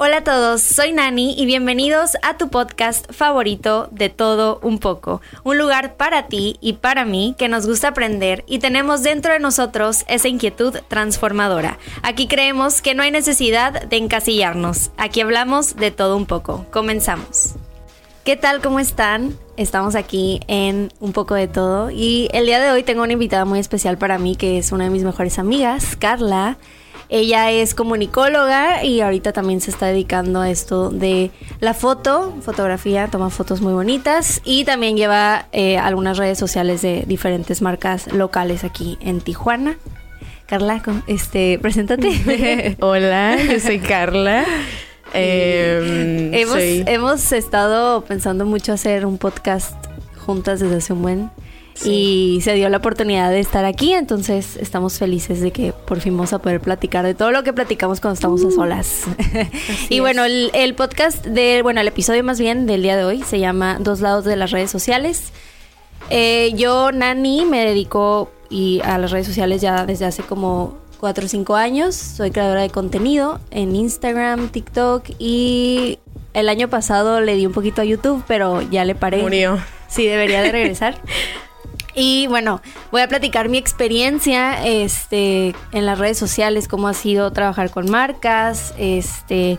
Hola 0.00 0.18
a 0.18 0.22
todos, 0.22 0.62
soy 0.62 0.92
Nani 0.92 1.34
y 1.36 1.44
bienvenidos 1.44 2.16
a 2.22 2.38
tu 2.38 2.50
podcast 2.50 3.12
favorito 3.12 3.88
de 3.90 4.08
todo 4.08 4.60
un 4.62 4.78
poco. 4.78 5.20
Un 5.42 5.58
lugar 5.58 5.96
para 5.96 6.28
ti 6.28 6.56
y 6.60 6.74
para 6.74 7.04
mí 7.04 7.34
que 7.36 7.48
nos 7.48 7.66
gusta 7.66 7.88
aprender 7.88 8.44
y 8.46 8.60
tenemos 8.60 9.02
dentro 9.02 9.32
de 9.32 9.40
nosotros 9.40 10.04
esa 10.06 10.28
inquietud 10.28 10.76
transformadora. 10.86 11.80
Aquí 12.04 12.28
creemos 12.28 12.80
que 12.80 12.94
no 12.94 13.02
hay 13.02 13.10
necesidad 13.10 13.88
de 13.88 13.96
encasillarnos. 13.96 14.92
Aquí 14.98 15.20
hablamos 15.20 15.74
de 15.74 15.90
todo 15.90 16.16
un 16.16 16.26
poco. 16.26 16.64
Comenzamos. 16.70 17.56
¿Qué 18.22 18.36
tal? 18.36 18.62
¿Cómo 18.62 18.78
están? 18.78 19.36
Estamos 19.56 19.96
aquí 19.96 20.38
en 20.46 20.92
un 21.00 21.12
poco 21.12 21.34
de 21.34 21.48
todo 21.48 21.90
y 21.90 22.28
el 22.32 22.46
día 22.46 22.60
de 22.60 22.70
hoy 22.70 22.84
tengo 22.84 23.02
una 23.02 23.14
invitada 23.14 23.44
muy 23.44 23.58
especial 23.58 23.98
para 23.98 24.16
mí 24.18 24.36
que 24.36 24.58
es 24.58 24.70
una 24.70 24.84
de 24.84 24.90
mis 24.90 25.02
mejores 25.02 25.40
amigas, 25.40 25.96
Carla. 25.96 26.56
Ella 27.10 27.50
es 27.50 27.74
comunicóloga 27.74 28.84
y 28.84 29.00
ahorita 29.00 29.32
también 29.32 29.62
se 29.62 29.70
está 29.70 29.86
dedicando 29.86 30.40
a 30.40 30.50
esto 30.50 30.90
de 30.90 31.30
la 31.60 31.72
foto, 31.72 32.34
fotografía, 32.42 33.08
toma 33.08 33.30
fotos 33.30 33.62
muy 33.62 33.72
bonitas 33.72 34.42
y 34.44 34.64
también 34.64 34.96
lleva 34.96 35.46
eh, 35.52 35.78
algunas 35.78 36.18
redes 36.18 36.38
sociales 36.38 36.82
de 36.82 37.04
diferentes 37.06 37.62
marcas 37.62 38.12
locales 38.12 38.62
aquí 38.64 38.98
en 39.00 39.20
Tijuana. 39.20 39.78
Carla, 40.46 40.82
este, 41.06 41.58
preséntate. 41.60 42.76
Hola, 42.80 43.36
yo 43.36 43.58
soy 43.60 43.78
Carla. 43.78 44.44
Em, 45.14 46.34
hemos, 46.34 46.58
hemos 46.58 47.32
estado 47.32 48.04
pensando 48.04 48.44
mucho 48.44 48.74
hacer 48.74 49.06
un 49.06 49.16
podcast 49.16 49.74
juntas 50.16 50.60
desde 50.60 50.76
hace 50.76 50.92
un 50.92 51.02
buen 51.02 51.30
y 51.84 52.40
se 52.42 52.54
dio 52.54 52.68
la 52.68 52.78
oportunidad 52.78 53.30
de 53.30 53.40
estar 53.40 53.64
aquí, 53.64 53.92
entonces 53.92 54.56
estamos 54.56 54.98
felices 54.98 55.40
de 55.40 55.52
que 55.52 55.72
por 55.72 56.00
fin 56.00 56.16
vamos 56.16 56.32
a 56.32 56.38
poder 56.40 56.60
platicar 56.60 57.04
de 57.04 57.14
todo 57.14 57.30
lo 57.30 57.44
que 57.44 57.52
platicamos 57.52 58.00
cuando 58.00 58.14
estamos 58.14 58.42
a 58.42 58.46
uh. 58.46 58.50
solas. 58.50 59.04
y 59.88 60.00
bueno, 60.00 60.24
el, 60.24 60.74
podcast 60.74 61.24
de, 61.24 61.62
bueno, 61.62 61.80
el 61.80 61.88
episodio 61.88 62.24
más 62.24 62.40
bien 62.40 62.66
del 62.66 62.82
día 62.82 62.96
de 62.96 63.04
hoy 63.04 63.22
se 63.22 63.38
llama 63.38 63.78
Dos 63.80 64.00
lados 64.00 64.24
de 64.24 64.36
las 64.36 64.50
redes 64.50 64.70
sociales. 64.70 65.32
Eh, 66.10 66.52
yo, 66.56 66.90
Nani, 66.92 67.44
me 67.44 67.64
dedico 67.64 68.30
y 68.50 68.80
a 68.84 68.98
las 68.98 69.10
redes 69.10 69.26
sociales 69.26 69.60
ya 69.60 69.84
desde 69.84 70.06
hace 70.06 70.22
como 70.22 70.78
cuatro 70.98 71.26
o 71.26 71.28
cinco 71.28 71.54
años. 71.54 71.94
Soy 71.94 72.30
creadora 72.30 72.62
de 72.62 72.70
contenido 72.70 73.40
en 73.50 73.76
Instagram, 73.76 74.48
TikTok 74.48 75.04
y 75.18 75.98
el 76.34 76.48
año 76.48 76.68
pasado 76.68 77.20
le 77.20 77.34
di 77.36 77.46
un 77.46 77.52
poquito 77.52 77.82
a 77.82 77.84
YouTube, 77.84 78.22
pero 78.26 78.62
ya 78.62 78.84
le 78.84 78.94
paré. 78.94 79.22
Murió. 79.22 79.58
Sí, 79.88 80.06
debería 80.06 80.42
de 80.42 80.52
regresar. 80.52 81.00
Y 82.00 82.28
bueno, 82.28 82.62
voy 82.92 83.02
a 83.02 83.08
platicar 83.08 83.48
mi 83.48 83.58
experiencia 83.58 84.64
este, 84.64 85.52
en 85.72 85.84
las 85.84 85.98
redes 85.98 86.16
sociales, 86.16 86.68
cómo 86.68 86.86
ha 86.86 86.94
sido 86.94 87.32
trabajar 87.32 87.72
con 87.72 87.90
marcas, 87.90 88.72
este, 88.78 89.58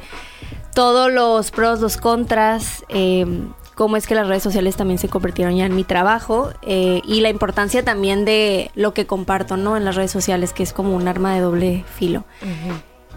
todos 0.74 1.12
los 1.12 1.52
pros, 1.52 1.82
los 1.82 1.98
contras, 1.98 2.86
em, 2.88 3.50
cómo 3.76 3.98
es 3.98 4.08
que 4.08 4.16
las 4.16 4.26
redes 4.26 4.42
sociales 4.42 4.78
también 4.78 5.00
se 5.00 5.10
convirtieron 5.10 5.58
ya 5.58 5.66
en 5.66 5.76
mi 5.76 5.84
trabajo 5.84 6.54
eh, 6.62 7.02
y 7.04 7.20
la 7.20 7.28
importancia 7.28 7.84
también 7.84 8.24
de 8.24 8.72
lo 8.74 8.94
que 8.94 9.06
comparto 9.06 9.58
¿no? 9.58 9.76
en 9.76 9.84
las 9.84 9.98
redes 9.98 10.12
sociales, 10.12 10.54
que 10.54 10.64
es 10.64 10.72
como 10.72 10.96
un 10.96 11.10
arma 11.10 11.36
de 11.36 11.42
doble 11.42 11.84
filo. 11.94 12.24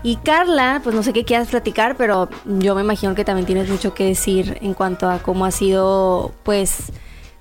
Y 0.03 0.17
Carla, 0.17 0.81
pues 0.83 0.97
no 0.97 1.05
sé 1.05 1.13
qué 1.13 1.25
quieras 1.25 1.47
platicar, 1.47 1.97
pero 1.97 2.29
yo 2.45 2.75
me 2.75 2.81
imagino 2.81 3.15
que 3.15 3.25
también 3.25 3.47
tienes 3.47 3.69
mucho 3.69 3.95
que 3.95 4.05
decir 4.05 4.59
en 4.63 4.75
cuanto 4.75 5.09
a 5.09 5.21
cómo 5.21 5.45
ha 5.45 5.53
sido, 5.53 6.33
pues, 6.43 6.91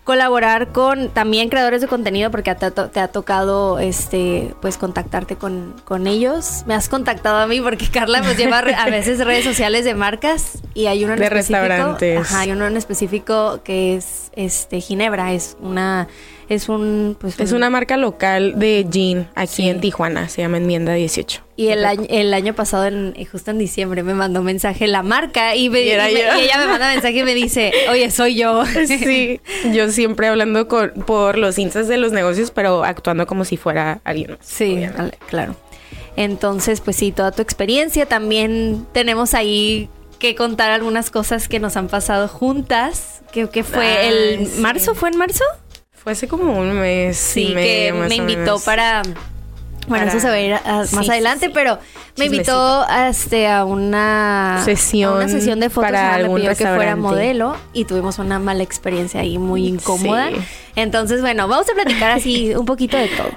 colaborar 0.04 0.72
con 0.72 1.10
también 1.10 1.50
creadores 1.50 1.82
de 1.82 1.88
contenido 1.88 2.32
porque 2.32 2.54
te, 2.56 2.72
te 2.72 3.00
ha 3.00 3.08
tocado 3.10 3.78
este 3.80 4.54
pues 4.62 4.78
contactarte 4.78 5.36
con, 5.36 5.76
con, 5.86 6.08
ellos. 6.08 6.64
Me 6.66 6.74
has 6.74 6.90
contactado 6.90 7.38
a 7.38 7.48
mí 7.48 7.62
porque 7.62 7.88
Carla 7.88 8.22
pues 8.24 8.38
lleva 8.38 8.60
a 8.60 8.90
veces 8.90 9.20
redes 9.26 9.44
sociales 9.44 9.86
de 9.86 9.94
marcas 9.94 10.60
y 10.74 10.88
hay 10.88 11.04
uno 11.04 11.14
en 11.14 11.20
de 11.20 11.26
específico. 11.26 11.60
restaurantes. 11.60 12.20
Ajá, 12.20 12.40
hay 12.42 12.52
uno 12.52 12.66
en 12.66 12.78
específico 12.78 13.62
que 13.64 13.96
es 13.96 14.32
este 14.36 14.82
Ginebra, 14.82 15.34
es 15.34 15.56
una 15.62 16.08
es 16.52 16.68
un 16.68 17.16
pues 17.20 17.40
es 17.40 17.54
una 17.54 17.70
marca 17.70 17.96
local 17.96 18.60
de 18.60 18.86
gin 18.92 19.28
aquí 19.36 19.70
en 19.70 19.80
Tijuana, 19.80 20.28
se 20.28 20.42
llama 20.42 20.58
Enmienda 20.58 20.94
18. 20.94 21.42
Y 21.56 21.68
el 21.70 21.86
año, 21.86 22.06
el 22.10 22.34
año 22.34 22.54
pasado, 22.54 22.86
en, 22.88 23.14
eh, 23.16 23.26
justo 23.26 23.52
en 23.52 23.58
diciembre, 23.58 24.04
me 24.04 24.14
mandó 24.14 24.42
mensaje 24.42 24.88
la 24.88 25.02
marca 25.02 25.56
y, 25.56 25.68
ella 25.68 26.58
me 26.58 26.68
manda 26.68 26.92
mensaje 26.92 27.20
y 27.20 27.24
me 27.24 27.36
dice, 27.36 27.72
oye, 27.90 28.12
soy 28.12 28.36
yo. 28.36 28.64
Sí, 28.88 29.40
yo 29.74 29.90
siempre 29.92 30.28
hablando 30.28 30.68
con, 30.68 30.92
por 31.06 31.38
los 31.38 31.58
instas 31.58 31.88
de 31.88 31.98
los 31.98 32.12
negocios, 32.12 32.52
pero 32.52 32.84
actuando 32.84 33.26
como 33.28 33.46
si 33.46 33.58
fuera 33.58 34.02
alguien 34.04 34.38
Sí, 34.42 34.86
claro. 35.30 35.56
Entonces, 36.18 36.82
pues 36.82 36.98
sí, 36.98 37.12
toda 37.12 37.32
tu 37.32 37.42
experiencia. 37.42 38.06
También 38.06 38.86
tenemos 38.92 39.34
ahí 39.34 39.90
que 40.20 40.36
contar 40.36 40.72
algunas 40.72 41.10
cosas 41.10 41.48
que 41.48 41.60
nos 41.60 41.78
han 41.78 41.88
pasado 41.88 42.28
juntas. 42.28 43.22
Que, 43.32 43.48
que 43.50 43.64
fue 43.64 44.08
el 44.08 44.50
marzo, 44.58 44.96
¿fue 44.96 45.10
en 45.10 45.18
marzo? 45.18 45.46
Fue 46.04 46.14
hace 46.14 46.28
como 46.28 46.58
un 46.58 46.80
mes. 46.80 47.18
Sí, 47.18 47.54
que 47.54 47.94
me 47.94 48.16
invitó 48.16 48.60
para 48.60 49.04
bueno, 49.88 50.06
eso 50.06 50.20
se 50.20 50.28
va 50.28 50.34
a 50.34 50.40
ir 50.40 50.54
más 50.94 51.10
adelante, 51.10 51.50
pero 51.50 51.80
me 52.18 52.26
invitó 52.26 52.86
este, 53.10 53.48
a 53.48 53.66
una 53.66 54.62
sesión, 54.64 55.16
una 55.16 55.28
sesión 55.28 55.60
de 55.60 55.70
fotos. 55.70 55.92
Para 55.92 56.18
me 56.18 56.36
pidió 56.36 56.50
que 56.56 56.66
fuera 56.66 56.96
modelo 56.96 57.56
y 57.74 57.86
tuvimos 57.86 58.20
una 58.20 58.40
mala 58.40 58.64
experiencia 58.64 59.22
ahí 59.22 59.38
muy 59.38 59.68
incómoda. 59.68 60.30
Entonces, 60.76 61.22
bueno, 61.22 61.48
vamos 61.48 61.68
a 61.70 61.74
platicar 61.74 62.12
así 62.12 62.56
un 62.56 62.66
poquito 62.66 62.98
de 62.98 63.08
todo. 63.08 63.32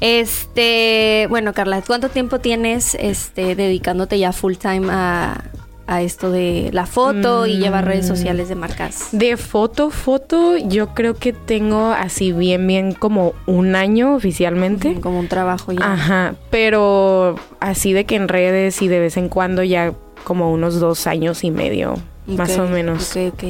Este, 0.00 1.26
bueno, 1.30 1.52
Carla, 1.52 1.80
¿cuánto 1.82 2.08
tiempo 2.08 2.40
tienes 2.40 2.96
este, 2.96 3.54
dedicándote 3.54 4.18
ya 4.18 4.32
full 4.32 4.54
time 4.54 4.88
a, 4.90 5.44
a 5.86 6.02
esto 6.02 6.30
de 6.30 6.70
la 6.72 6.86
foto 6.86 7.46
y 7.46 7.58
llevar 7.58 7.84
redes 7.84 8.06
sociales 8.06 8.48
de 8.48 8.54
marcas? 8.54 9.08
De 9.12 9.36
foto, 9.36 9.90
foto, 9.90 10.56
yo 10.56 10.94
creo 10.94 11.14
que 11.14 11.32
tengo 11.32 11.92
así 11.92 12.32
bien, 12.32 12.66
bien 12.66 12.92
como 12.92 13.34
un 13.46 13.76
año 13.76 14.14
oficialmente. 14.14 15.00
Como 15.00 15.18
un 15.18 15.28
trabajo 15.28 15.72
ya. 15.72 15.92
Ajá, 15.92 16.34
pero 16.50 17.36
así 17.60 17.92
de 17.92 18.04
que 18.04 18.16
en 18.16 18.28
redes 18.28 18.80
y 18.82 18.88
de 18.88 19.00
vez 19.00 19.16
en 19.16 19.28
cuando 19.28 19.62
ya 19.62 19.92
como 20.24 20.52
unos 20.52 20.80
dos 20.80 21.06
años 21.06 21.44
y 21.44 21.50
medio, 21.50 21.96
más 22.26 22.58
o 22.58 22.66
menos. 22.66 23.14
Ok, 23.14 23.34
ok. 23.34 23.44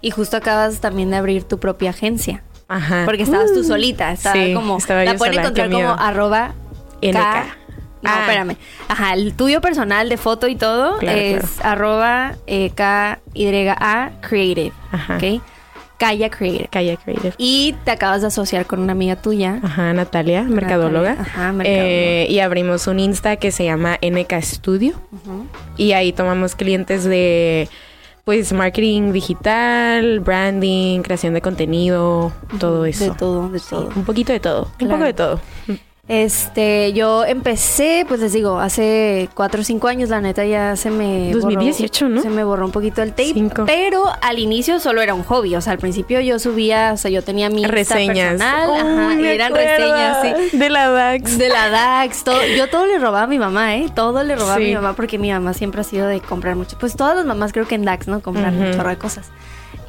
Y 0.00 0.10
justo 0.10 0.36
acabas 0.36 0.80
también 0.80 1.10
de 1.10 1.16
abrir 1.16 1.44
tu 1.44 1.58
propia 1.58 1.90
agencia. 1.90 2.42
Ajá. 2.68 3.02
Porque 3.04 3.24
estabas 3.24 3.52
tú 3.52 3.60
uh. 3.60 3.64
solita, 3.64 4.12
estaba 4.12 4.36
como, 4.54 4.78
la 4.88 5.16
pueden 5.16 5.40
encontrar 5.40 5.70
como 5.70 5.90
arroba 5.90 6.54
NK. 7.02 7.59
No, 8.02 8.10
ah. 8.10 8.20
espérame. 8.20 8.56
Ajá, 8.88 9.14
el 9.14 9.34
tuyo 9.34 9.60
personal 9.60 10.08
de 10.08 10.16
foto 10.16 10.48
y 10.48 10.56
todo 10.56 11.00
es 11.00 11.62
arroba 11.64 12.36
eh, 12.46 12.70
K-Y-A 12.74 14.10
Creative. 14.20 14.72
Ajá. 14.92 15.16
¿Ok? 15.16 15.42
Kaya 16.00 16.30
Creative. 16.30 16.68
Kaya 16.70 16.96
Creative. 16.96 17.34
Y 17.36 17.74
te 17.84 17.90
acabas 17.90 18.22
de 18.22 18.28
asociar 18.28 18.64
con 18.64 18.80
una 18.80 18.92
amiga 18.92 19.16
tuya. 19.16 19.60
Ajá, 19.62 19.92
Natalia, 19.92 20.44
mercadóloga. 20.44 21.12
Ajá, 21.20 21.52
mercadóloga. 21.52 21.90
Eh, 21.90 22.26
y 22.30 22.38
abrimos 22.38 22.86
un 22.86 22.98
Insta 23.00 23.36
que 23.36 23.52
se 23.52 23.64
llama 23.64 23.98
NK 24.00 24.42
Studio. 24.42 24.94
Y 25.76 25.92
ahí 25.92 26.14
tomamos 26.14 26.54
clientes 26.54 27.04
de 27.04 27.68
pues 28.24 28.52
marketing 28.52 29.12
digital, 29.12 30.20
branding, 30.20 31.02
creación 31.02 31.34
de 31.34 31.42
contenido, 31.42 32.32
todo 32.58 32.86
eso. 32.86 33.04
De 33.04 33.10
todo, 33.10 33.48
de 33.50 33.60
todo. 33.60 33.90
un 33.94 34.04
poquito 34.04 34.32
de 34.32 34.40
todo. 34.40 34.68
Un 34.80 34.88
poco 34.88 35.04
de 35.04 35.12
todo. 35.12 35.40
Este, 36.10 36.92
yo 36.92 37.24
empecé, 37.24 38.04
pues 38.08 38.18
les 38.18 38.32
digo, 38.32 38.58
hace 38.58 39.28
cuatro 39.32 39.60
o 39.60 39.64
cinco 39.64 39.86
años, 39.86 40.08
la 40.08 40.20
neta 40.20 40.44
ya 40.44 40.74
se 40.74 40.90
me 40.90 41.30
2018, 41.30 42.08
¿no? 42.08 42.20
Se 42.20 42.28
me 42.28 42.42
borró 42.42 42.66
un 42.66 42.72
poquito 42.72 43.00
el 43.00 43.10
tape, 43.10 43.48
pero 43.64 44.06
al 44.20 44.40
inicio 44.40 44.80
solo 44.80 45.02
era 45.02 45.14
un 45.14 45.22
hobby, 45.22 45.54
o 45.54 45.60
sea, 45.60 45.72
al 45.72 45.78
principio 45.78 46.20
yo 46.20 46.40
subía, 46.40 46.90
o 46.94 46.96
sea, 46.96 47.12
yo 47.12 47.22
tenía 47.22 47.48
mi 47.48 47.64
reseñas, 47.64 48.38
personal, 48.40 48.70
ajá, 48.74 49.20
y 49.20 49.24
eran 49.24 49.54
reseñas, 49.54 50.18
sí. 50.50 50.58
De 50.58 50.68
la 50.68 50.90
DAX. 50.90 51.38
De 51.38 51.48
la 51.48 51.70
DAX, 51.70 52.24
todo, 52.24 52.44
yo 52.56 52.68
todo 52.68 52.86
le 52.86 52.98
robaba 52.98 53.22
a 53.22 53.28
mi 53.28 53.38
mamá, 53.38 53.76
¿eh? 53.76 53.86
Todo 53.94 54.24
le 54.24 54.34
robaba 54.34 54.56
a 54.56 54.58
mi 54.58 54.74
mamá 54.74 54.94
porque 54.94 55.16
mi 55.16 55.30
mamá 55.30 55.54
siempre 55.54 55.82
ha 55.82 55.84
sido 55.84 56.08
de 56.08 56.20
comprar 56.20 56.56
mucho. 56.56 56.76
Pues 56.76 56.96
todas 56.96 57.14
las 57.14 57.24
mamás 57.24 57.52
creo 57.52 57.68
que 57.68 57.76
en 57.76 57.84
DAX, 57.84 58.08
¿no? 58.08 58.20
Compran 58.20 58.60
uh 58.60 58.74
chorro 58.74 58.88
de 58.88 58.98
cosas. 58.98 59.30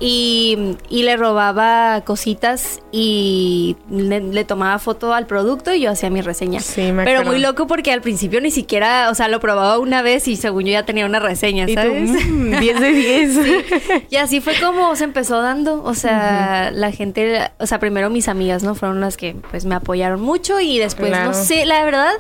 Y, 0.04 0.78
le 0.90 1.16
robaba 1.16 2.02
cositas 2.02 2.80
y 2.92 3.76
le, 3.90 4.44
tomaba 4.46 4.80
foto 4.80 5.14
al 5.14 5.28
producto 5.28 5.74
y 5.74 5.82
yo 5.82 5.92
hacía 5.92 6.10
mi 6.10 6.22
reseña. 6.22 6.60
Sí, 6.60 6.92
me 6.92 7.04
Pero 7.04 7.24
muy 7.24 7.38
loco 7.40 7.68
porque 7.68 7.92
al 7.92 8.02
principio 8.02 8.42
ni 8.42 8.50
siquiera, 8.50 9.10
o 9.12 9.16
sea, 9.16 9.28
lo 9.28 9.40
probaba 9.40 9.78
una 9.78 10.02
vez 10.02 10.28
y 10.28 10.38
según 10.38 10.66
yo 10.66 10.72
ya 10.72 10.86
tenía 10.86 11.06
una 11.06 11.20
reseña, 11.20 11.68
¿sabes? 11.72 12.12
10 12.14 12.28
mm, 12.28 12.80
de 12.80 12.92
10. 12.92 13.40
Y 14.10 14.16
así 14.16 14.42
fue 14.42 14.56
como 14.60 14.96
se 14.96 15.04
empezó 15.04 15.42
dando, 15.42 15.84
o 15.84 15.94
sea, 15.94 16.72
la 16.72 16.92
gente, 16.92 17.52
o 17.60 17.68
sea, 17.68 17.80
primero 17.80 18.10
mis 18.10 18.28
amigas, 18.28 18.64
¿no? 18.64 18.74
Fueron 18.74 19.02
las 19.02 19.18
que 19.18 19.36
pues 19.52 19.66
me 19.66 19.76
apoyaron 19.76 20.22
mucho 20.22 20.60
y 20.60 20.80
después, 20.80 21.12
no 21.12 21.34
sé, 21.34 21.66
la 21.66 21.84
verdad, 21.86 22.14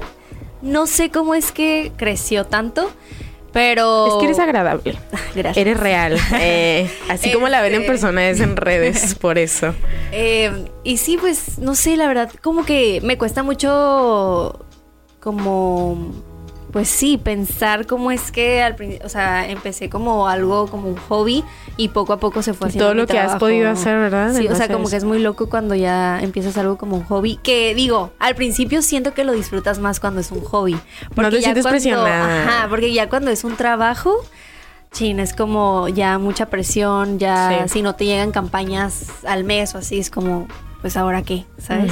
no 0.61 0.85
sé 0.85 1.09
cómo 1.09 1.33
es 1.33 1.51
que 1.51 1.91
creció 1.97 2.45
tanto. 2.45 2.91
Pero. 3.51 4.07
Es 4.07 4.13
que 4.15 4.25
eres 4.25 4.39
agradable. 4.39 4.97
Gracias. 5.35 5.57
Eres 5.57 5.79
real. 5.79 6.17
Eh, 6.43 6.89
así 7.09 7.31
como 7.31 7.49
la 7.49 7.61
ven 7.61 7.73
en 7.73 7.81
este, 7.81 7.91
persona, 7.91 8.29
es 8.29 8.39
en 8.39 8.55
redes, 8.55 9.15
por 9.21 9.37
eso. 9.37 9.75
Eh, 10.11 10.65
y 10.83 10.97
sí, 10.97 11.17
pues, 11.17 11.59
no 11.59 11.75
sé, 11.75 11.97
la 11.97 12.07
verdad, 12.07 12.31
como 12.41 12.65
que 12.65 12.99
me 13.03 13.17
cuesta 13.17 13.43
mucho. 13.43 14.65
Como 15.19 16.23
pues 16.71 16.87
sí, 16.87 17.17
pensar 17.17 17.85
cómo 17.85 18.11
es 18.11 18.31
que 18.31 18.61
al 18.61 18.75
principio, 18.75 19.05
o 19.05 19.09
sea, 19.09 19.49
empecé 19.49 19.89
como 19.89 20.27
algo, 20.27 20.67
como 20.67 20.87
un 20.87 20.95
hobby 20.95 21.43
y 21.77 21.89
poco 21.89 22.13
a 22.13 22.19
poco 22.19 22.41
se 22.41 22.53
fue 22.53 22.69
haciendo. 22.69 22.85
Todo 22.85 22.93
lo 22.95 23.07
que 23.07 23.19
has 23.19 23.37
podido 23.37 23.69
hacer, 23.69 23.97
¿verdad? 23.97 24.33
Sí, 24.33 24.47
o 24.47 24.55
sea, 24.55 24.67
como 24.67 24.89
que 24.89 24.95
es 24.95 25.03
muy 25.03 25.19
loco 25.19 25.49
cuando 25.49 25.75
ya 25.75 26.19
empiezas 26.21 26.57
algo 26.57 26.77
como 26.77 26.95
un 26.95 27.03
hobby. 27.03 27.39
Que 27.43 27.75
digo, 27.75 28.13
al 28.19 28.35
principio 28.35 28.81
siento 28.81 29.13
que 29.13 29.23
lo 29.23 29.33
disfrutas 29.33 29.79
más 29.79 29.99
cuando 29.99 30.21
es 30.21 30.31
un 30.31 30.41
hobby. 30.41 30.77
Porque 31.13 31.21
no 31.21 31.29
te 31.29 31.41
sientes 31.41 31.67
presionada. 31.67 32.43
Ajá, 32.43 32.69
porque 32.69 32.93
ya 32.93 33.09
cuando 33.09 33.31
es 33.31 33.43
un 33.43 33.55
trabajo, 33.57 34.15
chin, 34.91 35.19
es 35.19 35.33
como 35.33 35.87
ya 35.89 36.17
mucha 36.19 36.47
presión, 36.47 37.19
ya 37.19 37.67
si 37.67 37.81
no 37.81 37.95
te 37.95 38.05
llegan 38.05 38.31
campañas 38.31 39.07
al 39.25 39.43
mes 39.43 39.75
o 39.75 39.79
así, 39.79 39.99
es 39.99 40.09
como, 40.09 40.47
pues 40.81 40.95
ahora 40.97 41.21
qué, 41.21 41.45
¿sabes? 41.57 41.91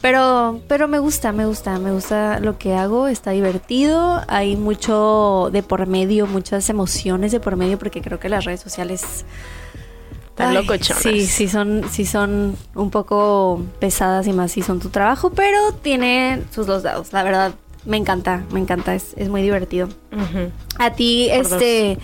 Pero, 0.00 0.60
pero 0.68 0.86
me 0.86 1.00
gusta, 1.00 1.32
me 1.32 1.44
gusta, 1.44 1.78
me 1.78 1.90
gusta 1.90 2.38
lo 2.38 2.56
que 2.56 2.74
hago, 2.74 3.08
está 3.08 3.32
divertido, 3.32 4.22
hay 4.28 4.56
mucho 4.56 5.50
de 5.52 5.64
por 5.64 5.86
medio, 5.86 6.26
muchas 6.28 6.68
emociones 6.70 7.32
de 7.32 7.40
por 7.40 7.56
medio, 7.56 7.78
porque 7.78 8.00
creo 8.00 8.20
que 8.20 8.28
las 8.28 8.44
redes 8.44 8.60
sociales 8.60 9.24
están 10.28 10.54
locochonas. 10.54 11.02
Sí, 11.02 11.26
sí 11.26 11.48
son, 11.48 11.82
sí 11.90 12.06
son 12.06 12.56
un 12.76 12.90
poco 12.90 13.60
pesadas 13.80 14.28
y 14.28 14.32
más 14.32 14.52
si 14.52 14.62
son 14.62 14.78
tu 14.78 14.90
trabajo, 14.90 15.30
pero 15.30 15.72
tiene 15.72 16.42
sus 16.52 16.66
dos 16.66 16.84
lados, 16.84 17.12
la 17.12 17.24
verdad. 17.24 17.54
Me 17.84 17.96
encanta, 17.96 18.44
me 18.52 18.60
encanta, 18.60 18.94
es, 18.94 19.14
es 19.16 19.28
muy 19.28 19.42
divertido. 19.42 19.88
A 20.78 20.92
ti, 20.92 21.28
este, 21.30 21.98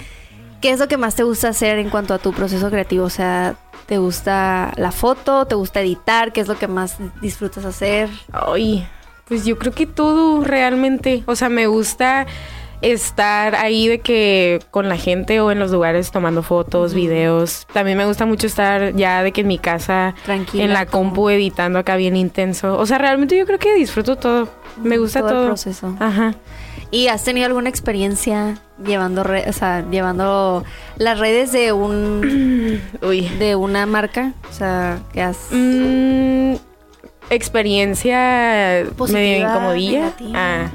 ¿qué 0.64 0.70
es 0.70 0.80
lo 0.80 0.88
que 0.88 0.96
más 0.96 1.14
te 1.14 1.24
gusta 1.24 1.50
hacer 1.50 1.78
en 1.78 1.90
cuanto 1.90 2.14
a 2.14 2.18
tu 2.18 2.32
proceso 2.32 2.70
creativo? 2.70 3.04
O 3.04 3.10
sea, 3.10 3.54
¿Te 3.84 3.98
gusta 3.98 4.72
la 4.76 4.92
foto? 4.92 5.44
¿Te 5.44 5.54
gusta 5.56 5.82
editar? 5.82 6.32
¿Qué 6.32 6.40
es 6.40 6.48
lo 6.48 6.56
que 6.56 6.68
más 6.68 6.96
disfrutas 7.20 7.66
hacer? 7.66 8.08
Ay, 8.32 8.88
pues 9.28 9.44
yo 9.44 9.58
creo 9.58 9.74
que 9.74 9.84
todo 9.84 10.42
realmente. 10.42 11.22
O 11.26 11.36
sea, 11.36 11.50
me 11.50 11.66
gusta 11.66 12.26
estar 12.80 13.56
ahí 13.56 13.88
de 13.88 13.98
que 13.98 14.60
con 14.70 14.88
la 14.88 14.96
gente 14.96 15.38
o 15.40 15.50
en 15.50 15.58
los 15.58 15.70
lugares 15.70 16.10
tomando 16.10 16.42
fotos, 16.42 16.94
videos. 16.94 17.66
También 17.74 17.98
me 17.98 18.06
gusta 18.06 18.24
mucho 18.24 18.46
estar 18.46 18.94
ya 18.94 19.22
de 19.22 19.32
que 19.32 19.42
en 19.42 19.48
mi 19.48 19.58
casa, 19.58 20.14
Tranquila, 20.24 20.64
en 20.64 20.72
la 20.72 20.86
compu 20.86 21.28
editando 21.28 21.78
acá 21.78 21.96
bien 21.96 22.16
intenso. 22.16 22.78
O 22.78 22.86
sea, 22.86 22.96
realmente 22.96 23.36
yo 23.36 23.44
creo 23.44 23.58
que 23.58 23.74
disfruto 23.74 24.16
todo. 24.16 24.48
Me 24.82 24.96
gusta 24.96 25.20
todo. 25.20 25.28
todo. 25.28 25.42
el 25.42 25.48
proceso. 25.48 25.94
Ajá. 26.00 26.34
¿Y 26.94 27.08
has 27.08 27.24
tenido 27.24 27.46
alguna 27.46 27.68
experiencia 27.68 28.56
llevando, 28.86 29.22
o 29.22 29.52
sea, 29.52 29.84
llevando 29.90 30.62
las 30.96 31.18
redes 31.18 31.50
de 31.50 31.72
un 31.72 32.80
Uy. 33.02 33.28
de 33.30 33.56
una 33.56 33.84
marca? 33.84 34.32
O 34.48 34.52
sea, 34.52 35.00
que 35.12 35.20
has 35.20 35.48
mm, 35.50 36.54
experiencia 37.30 38.84
medio 39.08 39.38
incomodilla. 39.38 40.12
Ah. 40.34 40.70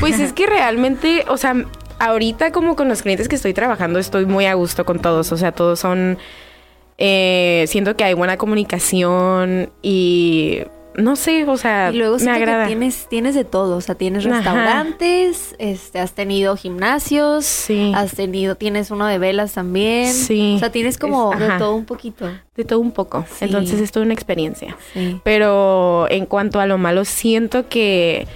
Pues 0.00 0.20
es 0.20 0.34
que 0.34 0.44
realmente, 0.44 1.24
o 1.28 1.38
sea, 1.38 1.54
ahorita 1.98 2.52
como 2.52 2.76
con 2.76 2.90
los 2.90 3.00
clientes 3.00 3.26
que 3.26 3.36
estoy 3.36 3.54
trabajando 3.54 3.98
estoy 3.98 4.26
muy 4.26 4.44
a 4.44 4.52
gusto 4.52 4.84
con 4.84 4.98
todos, 4.98 5.32
o 5.32 5.38
sea, 5.38 5.52
todos 5.52 5.80
son 5.80 6.18
eh, 6.98 7.64
siento 7.68 7.96
que 7.96 8.04
hay 8.04 8.12
buena 8.12 8.36
comunicación 8.36 9.70
y 9.80 10.60
no 10.96 11.16
sé, 11.16 11.44
o 11.44 11.56
sea, 11.56 11.90
y 11.92 11.96
luego 11.96 12.16
me 12.18 12.30
agrada. 12.30 12.66
tienes, 12.66 13.06
tienes 13.08 13.34
de 13.34 13.44
todo, 13.44 13.76
o 13.76 13.80
sea, 13.80 13.94
tienes 13.94 14.24
restaurantes, 14.24 15.54
este, 15.58 15.98
has 15.98 16.12
tenido 16.12 16.56
gimnasios, 16.56 17.44
sí. 17.44 17.92
has 17.94 18.12
tenido, 18.14 18.54
tienes 18.54 18.90
uno 18.90 19.06
de 19.06 19.18
velas 19.18 19.54
también, 19.54 20.12
sí. 20.12 20.54
o 20.56 20.58
sea, 20.58 20.70
tienes 20.70 20.98
como 20.98 21.34
de 21.34 21.48
todo 21.58 21.74
un 21.74 21.84
poquito. 21.84 22.30
De 22.56 22.64
todo 22.64 22.78
un 22.78 22.92
poco, 22.92 23.24
entonces 23.40 23.80
es 23.80 23.90
toda 23.90 24.04
una 24.04 24.14
experiencia. 24.14 24.76
Pero 25.24 26.06
en 26.10 26.26
cuanto 26.26 26.60
a 26.60 26.66
lo 26.66 26.78
malo, 26.78 27.04
siento 27.04 27.68
que 27.68 28.28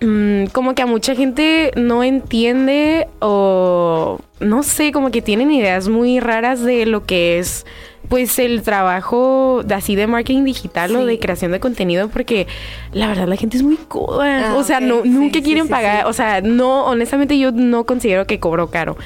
mm, 0.00 0.46
como 0.52 0.74
que 0.74 0.82
a 0.82 0.86
mucha 0.86 1.14
gente 1.14 1.70
no 1.76 2.02
entiende 2.02 3.08
o 3.20 4.18
no 4.40 4.62
sé, 4.62 4.92
como 4.92 5.10
que 5.10 5.22
tienen 5.22 5.50
ideas 5.50 5.88
muy 5.88 6.20
raras 6.20 6.62
de 6.62 6.86
lo 6.86 7.04
que 7.04 7.38
es 7.38 7.66
pues 8.08 8.38
el 8.40 8.62
trabajo 8.62 9.62
de 9.64 9.74
así 9.74 9.94
de 9.94 10.06
marketing 10.08 10.44
digital 10.44 10.96
o 10.96 11.06
de 11.06 11.18
creación 11.20 11.52
de 11.52 11.60
contenido 11.60 12.08
porque 12.08 12.48
la 12.92 13.06
verdad 13.06 13.28
la 13.28 13.36
gente 13.36 13.56
es 13.56 13.62
muy 13.62 13.76
coda. 13.76 14.52
Ah, 14.52 14.56
o 14.56 14.64
sea, 14.64 14.80
no, 14.80 15.04
nunca 15.04 15.40
quieren 15.40 15.68
pagar. 15.68 16.06
O 16.06 16.12
sea, 16.12 16.40
no, 16.40 16.86
honestamente 16.86 17.38
yo 17.38 17.52
no 17.52 17.84
considero 17.84 18.26
que 18.26 18.40
cobro 18.40 18.68
caro. 18.70 18.96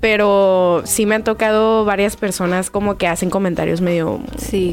Pero 0.00 0.82
sí 0.84 1.06
me 1.06 1.16
han 1.16 1.24
tocado 1.24 1.84
varias 1.84 2.16
personas 2.16 2.70
como 2.70 2.96
que 2.96 3.08
hacen 3.08 3.30
comentarios 3.30 3.80
medio 3.80 4.20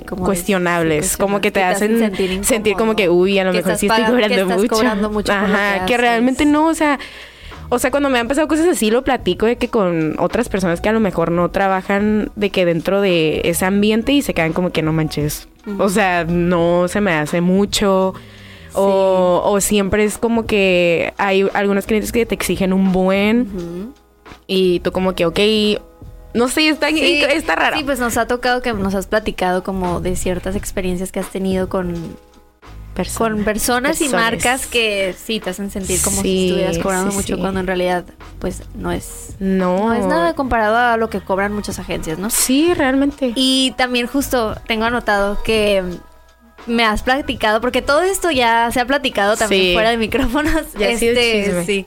cuestionables, 0.08 1.18
como 1.18 1.42
que 1.42 1.52
te, 1.52 1.64
hacen, 1.64 2.00
sentir, 2.44 2.76
como 2.76 2.96
que, 2.96 3.10
uy, 3.10 3.40
a 3.40 3.44
lo 3.44 3.54
mejor 3.54 3.76
sí 3.78 3.88
estoy 3.88 4.06
cobrando 4.06 4.46
mucho. 4.46 4.68
Cobrando 4.68 5.10
mucho 5.10 5.34
Ajá, 5.34 5.86
que 5.86 5.98
realmente 5.98 6.46
no, 6.46 6.68
o 6.68 6.76
sea, 6.76 7.00
o 7.70 7.80
sea, 7.80 7.92
cuando 7.92 8.10
me 8.10 8.20
han 8.20 8.28
pasado 8.28 8.48
cosas 8.48 8.68
así, 8.68 8.92
lo 8.92 9.04
platico 9.04 9.46
de 9.46 9.58
que 9.58 9.70
con 9.70 10.16
otras 10.20 10.50
personas 10.50 10.82
que 10.82 10.90
a 10.90 10.94
lo 10.94 11.00
mejor 11.00 11.32
no 11.32 11.50
trabajan 11.50 12.32
de 12.36 12.50
que 12.52 12.66
dentro 12.66 13.02
de 13.02 13.42
ese 13.46 13.66
ambiente 13.66 14.12
y 14.12 14.22
se 14.22 14.34
quedan 14.34 14.54
como 14.54 14.72
que 14.72 14.82
no 14.82 14.94
manches. 14.94 15.48
O 15.80 15.90
sea, 15.90 16.26
no 16.26 16.88
se 16.88 17.02
me 17.02 17.14
hace 17.14 17.42
mucho. 17.42 18.14
O, 18.74 19.58
siempre 19.62 20.04
es 20.04 20.18
como 20.18 20.46
que 20.46 21.14
hay 21.18 21.48
algunos 21.54 21.86
clientes 21.86 22.12
que 22.12 22.26
te 22.26 22.36
exigen 22.36 22.74
un 22.74 22.92
buen. 22.92 23.94
Y 24.48 24.80
tú 24.82 24.92
como 24.92 25.16
que, 25.16 25.26
ok, 25.26 25.40
no 26.34 26.48
sé, 26.50 26.68
está, 26.68 26.90
está 26.90 27.56
raro. 27.56 27.78
Sí, 27.78 27.84
pues 27.84 28.00
nos 28.00 28.18
ha 28.18 28.28
tocado 28.28 28.62
que 28.62 28.74
nos 28.74 28.94
has 28.94 29.08
platicado 29.08 29.64
como 29.64 30.02
de 30.02 30.16
ciertas 30.16 30.56
experiencias 30.56 31.12
que 31.12 31.20
has 31.20 31.30
tenido 31.30 31.70
con 31.70 32.18
con 33.18 33.44
personas 33.44 34.00
y 34.00 34.08
marcas 34.10 34.68
que 34.68 35.14
sí 35.18 35.42
te 35.42 35.50
hacen 35.50 35.70
sentir 35.70 36.02
como 36.02 36.22
si 36.22 36.46
estuvieras 36.48 36.78
cobrando 36.80 37.12
mucho 37.12 37.38
cuando 37.38 37.60
en 37.60 37.68
realidad 37.68 38.06
pues 38.40 38.62
no 38.74 38.92
es 38.92 39.36
no. 39.40 39.94
es 39.94 40.06
nada 40.06 40.34
comparado 40.34 40.78
a 40.78 40.96
lo 40.96 41.10
que 41.10 41.20
cobran 41.20 41.54
muchas 41.54 41.78
agencias, 41.78 42.18
¿no? 42.20 42.30
Sí, 42.30 42.74
realmente. 42.74 43.34
Y 43.36 43.74
también 43.78 44.08
justo 44.08 44.56
tengo 44.66 44.86
anotado 44.86 45.44
que 45.44 45.84
me 46.68 46.86
has 46.86 47.04
platicado 47.04 47.60
porque 47.60 47.82
todo 47.82 48.02
esto 48.02 48.32
ya 48.32 48.72
se 48.72 48.80
ha 48.80 48.86
platicado 48.86 49.36
también 49.36 49.74
fuera 49.74 49.90
de 49.90 49.98
micrófonos. 49.98 50.74
Ya 50.80 50.90
este, 50.90 51.66
sí. 51.66 51.86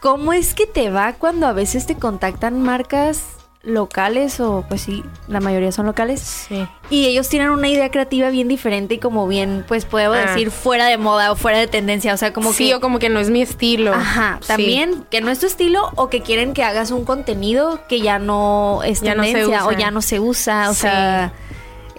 ¿Cómo 0.00 0.32
es 0.32 0.54
que 0.54 0.66
te 0.66 0.90
va 0.90 1.14
cuando 1.14 1.46
a 1.46 1.52
veces 1.52 1.86
te 1.86 1.96
contactan 1.96 2.62
marcas 2.62 3.36
locales 3.66 4.38
o 4.40 4.64
pues 4.68 4.82
sí, 4.82 5.02
la 5.28 5.40
mayoría 5.40 5.72
son 5.72 5.86
locales. 5.86 6.20
Sí. 6.20 6.66
Y 6.88 7.06
ellos 7.06 7.28
tienen 7.28 7.50
una 7.50 7.68
idea 7.68 7.90
creativa 7.90 8.30
bien 8.30 8.48
diferente 8.48 8.94
y 8.94 8.98
como 8.98 9.26
bien, 9.26 9.64
pues 9.66 9.84
puedo 9.84 10.12
ah. 10.12 10.18
decir, 10.18 10.50
fuera 10.50 10.86
de 10.86 10.96
moda 10.96 11.32
o 11.32 11.36
fuera 11.36 11.58
de 11.58 11.66
tendencia. 11.66 12.14
O 12.14 12.16
sea, 12.16 12.32
como 12.32 12.52
sí, 12.52 12.68
que... 12.68 12.76
o 12.76 12.80
como 12.80 12.98
que 12.98 13.08
no 13.08 13.18
es 13.18 13.28
mi 13.28 13.42
estilo. 13.42 13.92
Ajá, 13.92 14.38
también 14.46 15.04
que 15.10 15.20
no 15.20 15.30
es 15.30 15.40
tu 15.40 15.46
estilo 15.46 15.90
o 15.96 16.08
que 16.08 16.22
quieren 16.22 16.54
que 16.54 16.62
hagas 16.62 16.92
un 16.92 17.04
contenido 17.04 17.80
que 17.88 18.00
ya 18.00 18.18
no 18.18 18.82
es 18.84 19.00
tendencia 19.00 19.66
o 19.66 19.72
ya 19.72 19.90
no 19.90 20.00
se 20.00 20.20
usa. 20.20 20.70
O 20.70 20.74
sea 20.74 21.32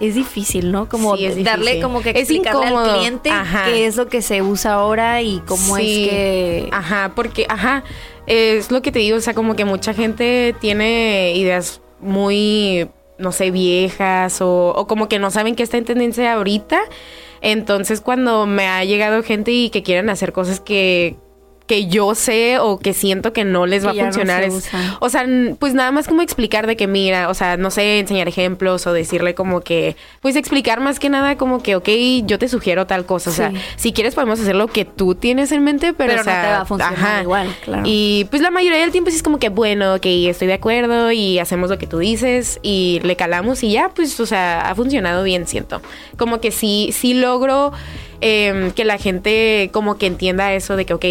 es 0.00 0.14
difícil, 0.14 0.70
¿no? 0.70 0.88
Como 0.88 1.16
darle 1.16 1.80
como 1.80 2.00
que 2.02 2.10
explicarle 2.10 2.66
al 2.66 2.98
cliente 2.98 3.30
qué 3.66 3.86
es 3.86 3.96
lo 3.96 4.08
que 4.08 4.22
se 4.22 4.42
usa 4.42 4.74
ahora 4.74 5.22
y 5.22 5.40
cómo 5.40 5.76
es 5.76 5.84
que 5.84 6.68
ajá, 6.70 7.12
porque 7.14 7.46
ajá, 7.48 7.84
es 8.26 8.70
lo 8.70 8.82
que 8.82 8.92
te 8.92 9.00
digo, 9.00 9.16
o 9.16 9.20
sea, 9.20 9.34
como 9.34 9.56
que 9.56 9.64
mucha 9.64 9.94
gente 9.94 10.54
tiene 10.60 11.34
ideas 11.34 11.80
muy, 12.00 12.88
no 13.18 13.32
sé, 13.32 13.50
viejas 13.50 14.40
o, 14.40 14.72
o 14.74 14.86
como 14.86 15.08
que 15.08 15.18
no 15.18 15.30
saben 15.30 15.56
qué 15.56 15.62
está 15.62 15.78
en 15.78 15.84
tendencia 15.84 16.32
ahorita. 16.34 16.80
Entonces, 17.40 18.00
cuando 18.00 18.46
me 18.46 18.66
ha 18.66 18.84
llegado 18.84 19.22
gente 19.22 19.52
y 19.52 19.70
que 19.70 19.82
quieren 19.82 20.10
hacer 20.10 20.32
cosas 20.32 20.60
que 20.60 21.16
que 21.68 21.86
yo 21.86 22.14
sé 22.14 22.58
o 22.58 22.78
que 22.78 22.94
siento 22.94 23.32
que 23.32 23.44
no 23.44 23.66
les 23.66 23.86
va 23.86 23.90
a 23.90 23.94
funcionar. 23.94 24.42
es, 24.42 24.68
o 25.00 25.08
sea, 25.10 25.24
pues 25.58 25.74
nada 25.74 25.92
más 25.92 26.08
como 26.08 26.22
explicar 26.22 26.66
de 26.66 26.76
que 26.76 26.88
mira, 26.88 27.28
o 27.28 27.34
sea, 27.34 27.56
no 27.56 27.70
sé, 27.70 28.00
enseñar 28.00 28.26
ejemplos 28.26 28.86
o 28.86 28.92
decirle 28.92 29.34
como 29.34 29.60
que, 29.60 29.94
pues 30.20 30.34
explicar 30.34 30.80
más 30.80 30.98
que 30.98 31.10
nada 31.10 31.36
como 31.36 31.62
que, 31.62 31.76
ok, 31.76 31.88
yo 32.24 32.38
te 32.38 32.48
sugiero 32.48 32.86
tal 32.86 33.04
cosa. 33.04 33.30
O 33.30 33.32
sea, 33.32 33.52
si 33.76 33.92
quieres 33.92 34.14
podemos 34.14 34.40
hacer 34.40 34.56
lo 34.56 34.66
que 34.66 34.86
tú 34.86 35.14
tienes 35.14 35.52
en 35.52 35.62
mente, 35.62 35.92
pero, 35.92 36.16
no 36.16 36.24
te 36.24 36.30
va 36.30 36.62
a 36.62 36.64
funcionar 36.64 37.22
igual, 37.22 37.54
claro. 37.62 37.82
Y 37.84 38.26
pues 38.30 38.40
la 38.40 38.50
mayoría 38.50 38.80
del 38.80 38.90
tiempo 38.90 39.10
sí 39.10 39.16
es 39.16 39.22
como 39.22 39.38
que, 39.38 39.50
bueno, 39.50 39.94
ok, 39.94 40.06
estoy 40.06 40.48
de 40.48 40.54
acuerdo 40.54 41.12
y 41.12 41.38
hacemos 41.38 41.68
lo 41.68 41.78
que 41.78 41.86
tú 41.86 41.98
dices 41.98 42.58
y 42.62 43.00
le 43.04 43.14
calamos 43.14 43.62
y 43.62 43.72
ya, 43.72 43.90
pues, 43.90 44.18
o 44.18 44.26
sea, 44.26 44.62
ha 44.62 44.74
funcionado 44.74 45.22
bien, 45.22 45.46
siento. 45.46 45.82
Como 46.16 46.40
que 46.40 46.50
sí, 46.50 46.90
sí 46.92 47.12
logro 47.12 47.72
em, 48.22 48.70
que 48.70 48.86
la 48.86 48.96
gente 48.96 49.68
como 49.70 49.98
que 49.98 50.06
entienda 50.06 50.54
eso 50.54 50.74
de 50.74 50.86
que, 50.86 50.94
ok, 50.94 51.04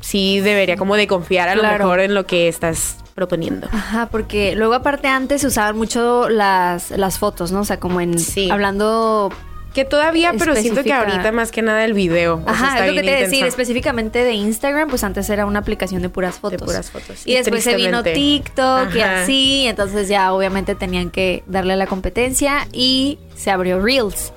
sí 0.00 0.40
debería 0.40 0.76
como 0.76 0.96
de 0.96 1.06
confiar 1.06 1.48
a 1.48 1.54
lo 1.54 1.62
mejor 1.62 2.00
en 2.00 2.14
lo 2.14 2.26
que 2.26 2.48
estás 2.48 2.96
proponiendo. 3.14 3.68
Ajá, 3.72 4.08
porque 4.10 4.54
luego 4.56 4.74
aparte 4.74 5.08
antes 5.08 5.42
se 5.42 5.46
usaban 5.46 5.76
mucho 5.76 6.28
las, 6.28 6.90
las 6.90 7.18
fotos, 7.18 7.52
¿no? 7.52 7.60
O 7.60 7.64
sea, 7.64 7.78
como 7.78 8.00
en 8.00 8.18
sí. 8.18 8.50
hablando 8.50 9.30
que 9.74 9.84
todavía, 9.84 10.32
pero 10.36 10.56
siento 10.56 10.82
que 10.82 10.92
ahorita 10.92 11.30
más 11.32 11.52
que 11.52 11.62
nada 11.62 11.84
el 11.84 11.94
video. 11.94 12.42
Ajá, 12.46 12.86
es 12.86 12.92
lo 12.92 13.00
que 13.00 13.06
te 13.06 13.16
decir, 13.16 13.44
específicamente 13.44 14.24
de 14.24 14.32
Instagram, 14.32 14.88
pues 14.88 15.04
antes 15.04 15.30
era 15.30 15.46
una 15.46 15.60
aplicación 15.60 16.02
de 16.02 16.08
puras 16.08 16.38
fotos. 16.38 16.60
De 16.60 16.66
puras 16.66 16.90
fotos. 16.90 17.22
Y, 17.24 17.34
después 17.34 17.62
se 17.62 17.76
vino 17.76 18.02
TikTok 18.02 18.94
y 18.94 19.00
así, 19.00 19.66
entonces 19.66 20.08
ya 20.08 20.32
obviamente 20.32 20.74
tenían 20.74 21.10
que 21.10 21.44
darle 21.46 21.76
la 21.76 21.86
competencia 21.86 22.66
y 22.72 23.18
se 23.40 23.50
abrió 23.50 23.80
Reels. 23.80 24.32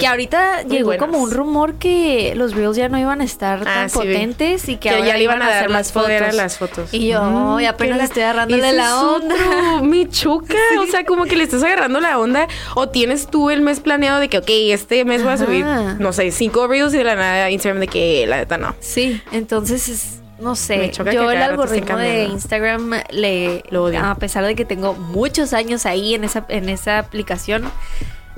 Que 0.00 0.06
ahorita 0.06 0.62
llegó 0.62 0.96
como 0.96 1.18
un 1.18 1.30
rumor 1.30 1.74
que 1.74 2.32
los 2.34 2.54
Reels 2.54 2.76
ya 2.76 2.88
no 2.88 2.98
iban 2.98 3.20
a 3.20 3.24
estar 3.24 3.60
ah, 3.60 3.64
tan 3.64 3.90
potentes 3.90 4.66
y 4.70 4.76
que, 4.76 4.88
ahora 4.88 5.06
ya 5.06 5.16
le 5.18 5.24
iban 5.24 5.42
a, 5.42 5.50
dar 5.50 5.70
las 5.70 5.92
fotos. 5.92 6.34
las 6.34 6.56
fotos. 6.56 6.94
Y 6.94 7.08
yo 7.08 7.22
mm, 7.22 7.66
apenas 7.66 8.00
estoy 8.00 8.22
agarrándole 8.22 8.72
la 8.72 9.02
onda. 9.02 9.36
mi 9.82 10.08
chuca. 10.08 10.56
O 10.80 10.86
sea, 10.86 11.04
como 11.04 11.26
que 11.26 11.36
le 11.36 11.44
estás 11.44 11.62
agarrando 11.62 12.00
la 12.00 12.18
onda. 12.18 12.48
O 12.76 12.88
tienes 12.88 13.26
tú 13.26 13.50
el 13.50 13.60
mes 13.60 13.80
planeado 13.80 14.20
de 14.20 14.30
que, 14.30 14.38
ok, 14.38 14.48
este 14.48 15.04
mes 15.04 15.22
voy 15.22 15.32
a 15.32 15.36
subir, 15.36 15.66
no 15.98 16.14
sé, 16.14 16.30
cinco 16.30 16.66
Reels 16.66 16.94
y 16.94 16.98
de 16.98 17.04
la 17.04 17.14
nada 17.14 17.50
Instagram 17.50 17.80
de 17.80 17.88
que 17.88 18.26
la 18.26 18.38
neta 18.38 18.56
no. 18.56 18.74
Sí, 18.80 19.20
entonces 19.32 19.88
es 19.90 20.18
no 20.38 20.54
sé, 20.54 20.92
yo 20.92 21.30
el 21.30 21.42
algoritmo 21.42 21.98
de 21.98 22.24
Instagram 22.24 22.92
le 23.10 23.64
a 24.00 24.14
pesar 24.14 24.44
de 24.44 24.54
que 24.54 24.64
tengo 24.64 24.94
muchos 24.94 25.52
años 25.52 25.84
ahí 25.84 26.14
en 26.14 26.22
esa 26.22 26.46
en 26.48 26.68
esa 26.68 26.98
aplicación, 26.98 27.64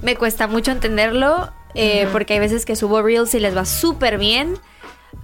me 0.03 0.17
cuesta 0.17 0.47
mucho 0.47 0.71
entenderlo 0.71 1.53
eh, 1.75 2.09
porque 2.13 2.35
hay 2.35 2.41
veces 2.41 2.67
que 2.67 2.77
subo 2.77 3.03
reels 3.03 3.35
y 3.35 3.41
les 3.41 3.57
va 3.57 3.65
súper 3.65 4.19
bien. 4.19 4.59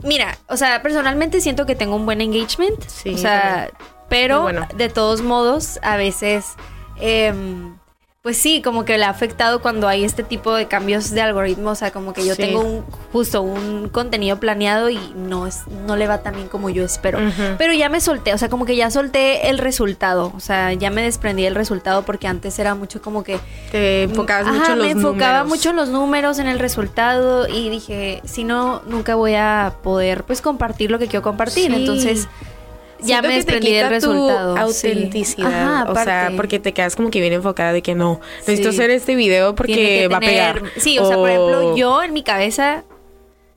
Mira, 0.02 0.38
o 0.48 0.56
sea, 0.56 0.82
personalmente 0.82 1.40
siento 1.40 1.66
que 1.66 1.74
tengo 1.74 1.96
un 1.96 2.06
buen 2.06 2.20
engagement, 2.20 2.80
sí, 2.86 3.14
o 3.14 3.18
sea, 3.18 3.70
pero 4.08 4.48
de 4.74 4.88
todos 4.88 5.22
modos 5.22 5.78
a 5.82 5.96
veces 5.96 6.54
eh, 7.00 7.32
pues 8.26 8.38
sí, 8.38 8.60
como 8.60 8.84
que 8.84 8.98
le 8.98 9.04
ha 9.04 9.10
afectado 9.10 9.62
cuando 9.62 9.86
hay 9.86 10.02
este 10.02 10.24
tipo 10.24 10.52
de 10.52 10.66
cambios 10.66 11.12
de 11.12 11.20
algoritmo. 11.20 11.70
O 11.70 11.74
sea, 11.76 11.92
como 11.92 12.12
que 12.12 12.26
yo 12.26 12.34
tengo 12.34 12.60
un, 12.60 12.84
justo 13.12 13.40
un 13.40 13.88
contenido 13.88 14.40
planeado 14.40 14.90
y 14.90 14.98
no 15.14 15.46
es, 15.46 15.60
no 15.86 15.94
le 15.94 16.08
va 16.08 16.24
tan 16.24 16.34
bien 16.34 16.48
como 16.48 16.68
yo 16.68 16.82
espero. 16.82 17.20
Pero 17.56 17.72
ya 17.72 17.88
me 17.88 18.00
solté, 18.00 18.34
o 18.34 18.38
sea, 18.38 18.48
como 18.48 18.66
que 18.66 18.74
ya 18.74 18.90
solté 18.90 19.48
el 19.48 19.58
resultado. 19.58 20.32
O 20.34 20.40
sea, 20.40 20.72
ya 20.72 20.90
me 20.90 21.02
desprendí 21.02 21.44
del 21.44 21.54
resultado 21.54 22.02
porque 22.02 22.26
antes 22.26 22.58
era 22.58 22.74
mucho 22.74 23.00
como 23.00 23.22
que. 23.22 23.38
Te 23.70 24.02
enfocabas 24.02 24.52
mucho 24.52 24.72
en 24.72 24.78
los 24.78 24.86
me 24.88 24.90
enfocaba 24.90 25.44
mucho 25.44 25.70
en 25.70 25.76
los 25.76 25.88
números, 25.90 26.40
en 26.40 26.48
el 26.48 26.58
resultado. 26.58 27.46
Y 27.46 27.70
dije, 27.70 28.22
si 28.24 28.42
no, 28.42 28.82
nunca 28.88 29.14
voy 29.14 29.36
a 29.36 29.74
poder 29.84 30.24
pues 30.24 30.40
compartir 30.40 30.90
lo 30.90 30.98
que 30.98 31.06
quiero 31.06 31.22
compartir. 31.22 31.72
Entonces 31.72 32.26
ya 33.00 33.22
me 33.22 33.34
desprendí 33.34 33.72
del 33.72 33.88
resultado. 33.88 34.56
autenticidad. 34.56 35.90
o 35.90 35.94
sea, 35.94 36.32
porque 36.36 36.58
te 36.58 36.72
quedas 36.72 36.96
como 36.96 37.10
que 37.10 37.20
bien 37.20 37.32
enfocada 37.32 37.72
de 37.72 37.82
que 37.82 37.94
no, 37.94 38.20
necesito 38.38 38.70
hacer 38.70 38.90
este 38.90 39.14
video 39.14 39.54
porque 39.54 40.08
va 40.08 40.18
a 40.18 40.20
pegar. 40.20 40.62
Sí, 40.76 40.98
o, 40.98 41.06
sea, 41.06 41.16
por 41.16 41.30
ejemplo, 41.30 41.76
yo 41.76 42.02
en 42.02 42.12
mi 42.12 42.22
cabeza, 42.22 42.84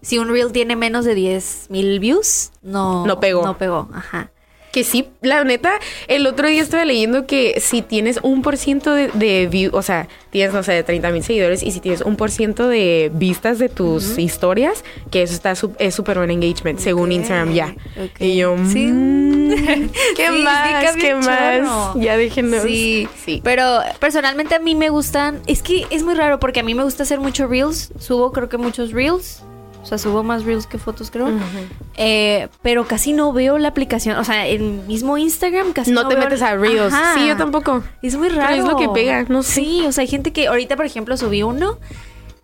si 0.01 0.17
un 0.17 0.29
reel 0.29 0.51
tiene 0.51 0.75
menos 0.75 1.05
de 1.05 1.15
10 1.15 1.67
mil 1.69 1.99
views, 1.99 2.51
no, 2.61 3.05
no 3.05 3.19
pegó. 3.19 3.45
No 3.45 3.57
pegó, 3.57 3.89
ajá. 3.93 4.31
Que 4.71 4.83
sí, 4.83 5.07
la 5.21 5.43
neta, 5.43 5.73
el 6.07 6.27
otro 6.27 6.47
día 6.47 6.61
estaba 6.61 6.85
leyendo 6.85 7.25
que 7.25 7.59
si 7.59 7.81
tienes 7.81 8.19
un 8.21 8.41
por 8.41 8.57
ciento 8.57 8.93
de, 8.93 9.07
de 9.09 9.47
view, 9.47 9.75
o 9.75 9.81
sea, 9.81 10.07
tienes, 10.29 10.53
no 10.53 10.63
sé, 10.63 10.73
de 10.73 10.83
30 10.83 11.11
mil 11.11 11.23
seguidores 11.23 11.63
y 11.63 11.71
si 11.71 11.79
tienes 11.79 12.01
un 12.01 12.15
por 12.15 12.31
ciento 12.31 12.67
de 12.67 13.11
vistas 13.13 13.59
de 13.59 13.69
tus 13.69 14.17
historias, 14.17 14.83
que 15.11 15.23
eso 15.23 15.33
está 15.33 15.53
es 15.79 15.95
súper 15.95 16.17
buen 16.17 16.31
engagement, 16.31 16.79
según 16.79 17.11
Instagram 17.11 17.53
ya. 17.53 17.75
Y 18.19 18.37
yo, 18.37 18.55
sí. 18.71 18.87
Mm, 18.87 19.89
¿qué 20.15 20.31
más? 20.31 20.95
¿Qué 20.95 21.15
más? 21.15 21.95
Ya 21.95 22.17
déjenos. 22.17 22.63
Sí, 22.63 23.07
sí. 23.23 23.41
Pero 23.43 23.79
personalmente 23.99 24.55
a 24.55 24.59
mí 24.59 24.75
me 24.75 24.89
gustan, 24.89 25.41
es 25.47 25.63
que 25.63 25.85
es 25.89 26.03
muy 26.03 26.13
raro 26.13 26.39
porque 26.39 26.59
a 26.59 26.63
mí 26.63 26.75
me 26.75 26.83
gusta 26.83 27.03
hacer 27.03 27.19
muchos 27.19 27.49
reels, 27.49 27.91
subo 27.99 28.31
creo 28.31 28.49
que 28.49 28.57
muchos 28.57 28.91
reels 28.91 29.43
o 29.81 29.85
sea, 29.85 29.97
subo 29.97 30.23
más 30.23 30.43
reels 30.43 30.67
que 30.67 30.77
fotos, 30.77 31.09
creo. 31.09 31.29
Eh, 31.95 32.49
pero 32.61 32.85
casi 32.85 33.13
no 33.13 33.31
veo 33.31 33.57
la 33.57 33.69
aplicación. 33.69 34.17
O 34.17 34.23
sea, 34.23 34.47
en 34.47 34.85
mismo 34.87 35.17
Instagram 35.17 35.73
casi 35.73 35.91
no, 35.91 36.03
no 36.03 36.09
te 36.09 36.17
metes 36.17 36.41
a 36.41 36.55
reels. 36.55 36.93
Sí, 37.15 37.27
yo 37.27 37.37
tampoco. 37.37 37.83
Es 38.01 38.15
muy 38.15 38.29
raro. 38.29 38.55
es 38.55 38.65
lo 38.65 38.75
que 38.75 38.89
pega, 38.89 39.25
no 39.29 39.41
sé. 39.43 39.61
Sí, 39.61 39.85
o 39.85 39.91
sea, 39.91 40.01
hay 40.01 40.07
gente 40.07 40.33
que 40.33 40.47
ahorita, 40.47 40.75
por 40.75 40.85
ejemplo, 40.85 41.15
subí 41.17 41.43
uno 41.43 41.79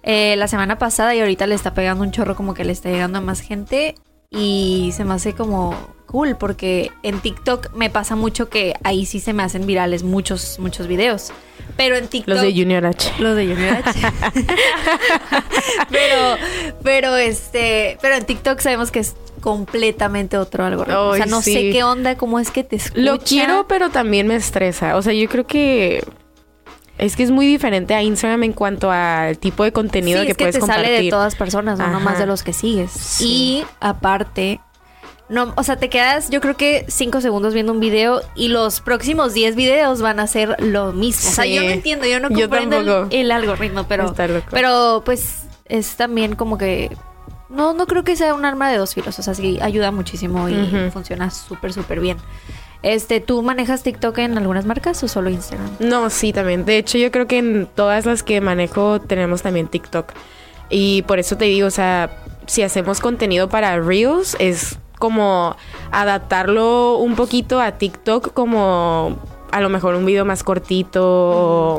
eh, 0.03 0.35
la 0.37 0.47
semana 0.47 0.77
pasada 0.77 1.15
y 1.15 1.19
ahorita 1.19 1.47
le 1.47 1.55
está 1.55 1.73
pegando 1.73 2.03
un 2.03 2.11
chorro 2.11 2.35
como 2.35 2.53
que 2.53 2.63
le 2.63 2.71
está 2.71 2.89
llegando 2.89 3.17
a 3.17 3.21
más 3.21 3.41
gente. 3.41 3.95
Y 4.35 4.91
se 4.95 5.05
me 5.05 5.13
hace 5.13 5.33
como 5.33 5.95
cool 6.05 6.35
porque 6.37 6.91
en 7.03 7.19
TikTok 7.19 7.73
me 7.73 7.89
pasa 7.89 8.15
mucho 8.15 8.49
que 8.49 8.73
ahí 8.83 9.05
sí 9.05 9.19
se 9.19 9.33
me 9.33 9.43
hacen 9.43 9.65
virales 9.65 10.03
muchos, 10.03 10.59
muchos 10.59 10.87
videos. 10.87 11.31
Pero 11.77 11.97
en 11.97 12.07
TikTok. 12.07 12.35
Los 12.35 12.41
de 12.41 12.53
Junior 12.53 12.85
H. 12.85 13.13
Los 13.19 13.35
de 13.35 13.47
Junior 13.47 13.77
H. 13.83 13.99
pero, 15.89 16.37
pero 16.83 17.15
este, 17.17 17.97
pero 18.01 18.15
en 18.15 18.25
TikTok 18.25 18.59
sabemos 18.59 18.91
que 18.91 18.99
es 18.99 19.15
completamente 19.41 20.37
otro 20.37 20.63
algoritmo. 20.63 21.01
o 21.01 21.15
sea, 21.15 21.25
no 21.25 21.41
sé 21.41 21.71
qué 21.71 21.83
onda, 21.83 22.17
cómo 22.17 22.39
es 22.39 22.51
que 22.51 22.63
te 22.63 22.77
escucha. 22.77 23.01
Lo 23.01 23.19
quiero, 23.19 23.67
pero 23.67 23.89
también 23.89 24.27
me 24.27 24.35
estresa. 24.35 24.95
O 24.95 25.01
sea, 25.01 25.13
yo 25.13 25.27
creo 25.27 25.45
que 25.45 26.03
es 26.97 27.15
que 27.15 27.23
es 27.23 27.31
muy 27.31 27.45
diferente 27.47 27.93
a 27.93 28.01
Instagram 28.01 28.43
en 28.43 28.53
cuanto 28.53 28.91
al 28.91 29.37
tipo 29.37 29.63
de 29.63 29.71
contenido 29.71 30.21
que, 30.21 30.31
es 30.31 30.37
que 30.37 30.43
puedes 30.45 30.59
te 30.59 30.65
sale 30.65 30.89
de 30.89 31.09
todas 31.09 31.35
personas, 31.35 31.77
no 31.77 31.87
nomás 31.87 32.19
de 32.19 32.25
los 32.25 32.43
que 32.43 32.53
sigues. 32.53 33.21
Y 33.21 33.65
aparte, 33.79 34.61
no, 35.27 35.53
o 35.57 35.63
sea, 35.63 35.75
te 35.75 35.89
quedas, 35.89 36.29
yo 36.29 36.39
creo 36.39 36.55
que 36.55 36.85
cinco 36.87 37.19
segundos 37.19 37.53
viendo 37.53 37.73
un 37.73 37.79
video 37.79 38.21
y 38.35 38.47
los 38.47 38.79
próximos 38.79 39.33
10 39.33 39.55
videos 39.55 40.01
van 40.01 40.19
a 40.19 40.27
ser 40.27 40.55
lo 40.59 40.93
mismo. 40.93 41.29
O 41.29 41.33
sea, 41.33 41.45
yo 41.45 41.63
no 41.63 41.69
entiendo, 41.69 42.05
yo 42.05 42.19
no 42.19 42.29
comprendo 42.29 43.07
el, 43.09 43.31
algoritmo, 43.31 43.85
pero, 43.87 44.13
pero 44.51 45.01
pues 45.03 45.43
es 45.65 45.95
también 45.95 46.35
como 46.35 46.57
que 46.57 46.95
no, 47.49 47.73
no 47.73 47.87
creo 47.87 48.03
que 48.03 48.15
sea 48.15 48.33
un 48.33 48.45
arma 48.45 48.69
de 48.69 48.77
dos 48.77 48.93
filos. 48.93 49.17
O 49.17 49.21
sea, 49.21 49.33
sí 49.33 49.57
ayuda 49.61 49.91
muchísimo 49.91 50.47
y 50.49 50.89
funciona 50.91 51.31
súper, 51.31 51.73
súper 51.73 51.99
bien. 51.99 52.17
Este, 52.85 53.19
¿tú 53.19 53.41
manejas 53.41 53.81
TikTok 53.81 54.19
en 54.19 54.37
algunas 54.37 54.67
marcas 54.67 55.03
o 55.03 55.07
solo 55.07 55.31
Instagram? 55.31 55.71
No, 55.79 56.11
sí, 56.11 56.31
también. 56.31 56.65
De 56.65 56.77
hecho, 56.77 56.99
yo 56.99 57.09
creo 57.09 57.25
que 57.25 57.39
en 57.39 57.67
todas 57.73 58.05
las 58.05 58.21
que 58.21 58.39
manejo 58.41 59.01
tenemos 59.01 59.41
también 59.41 59.67
TikTok. 59.67 60.13
Y 60.69 61.01
por 61.01 61.17
eso 61.17 61.35
te 61.35 61.45
digo, 61.45 61.65
o 61.65 61.71
sea, 61.71 62.11
si 62.45 62.61
hacemos 62.61 62.99
contenido 62.99 63.49
para 63.49 63.79
Reels, 63.79 64.37
es 64.39 64.77
como 64.99 65.55
adaptarlo 65.89 66.97
un 66.97 67.15
poquito 67.15 67.59
a 67.59 67.71
TikTok 67.71 68.33
como 68.33 69.17
a 69.55 69.62
lo 69.62 69.69
mejor 69.69 69.95
un 69.95 70.05
video 70.05 70.25
más 70.25 70.43
cortito 70.43 71.01
o, 71.05 71.77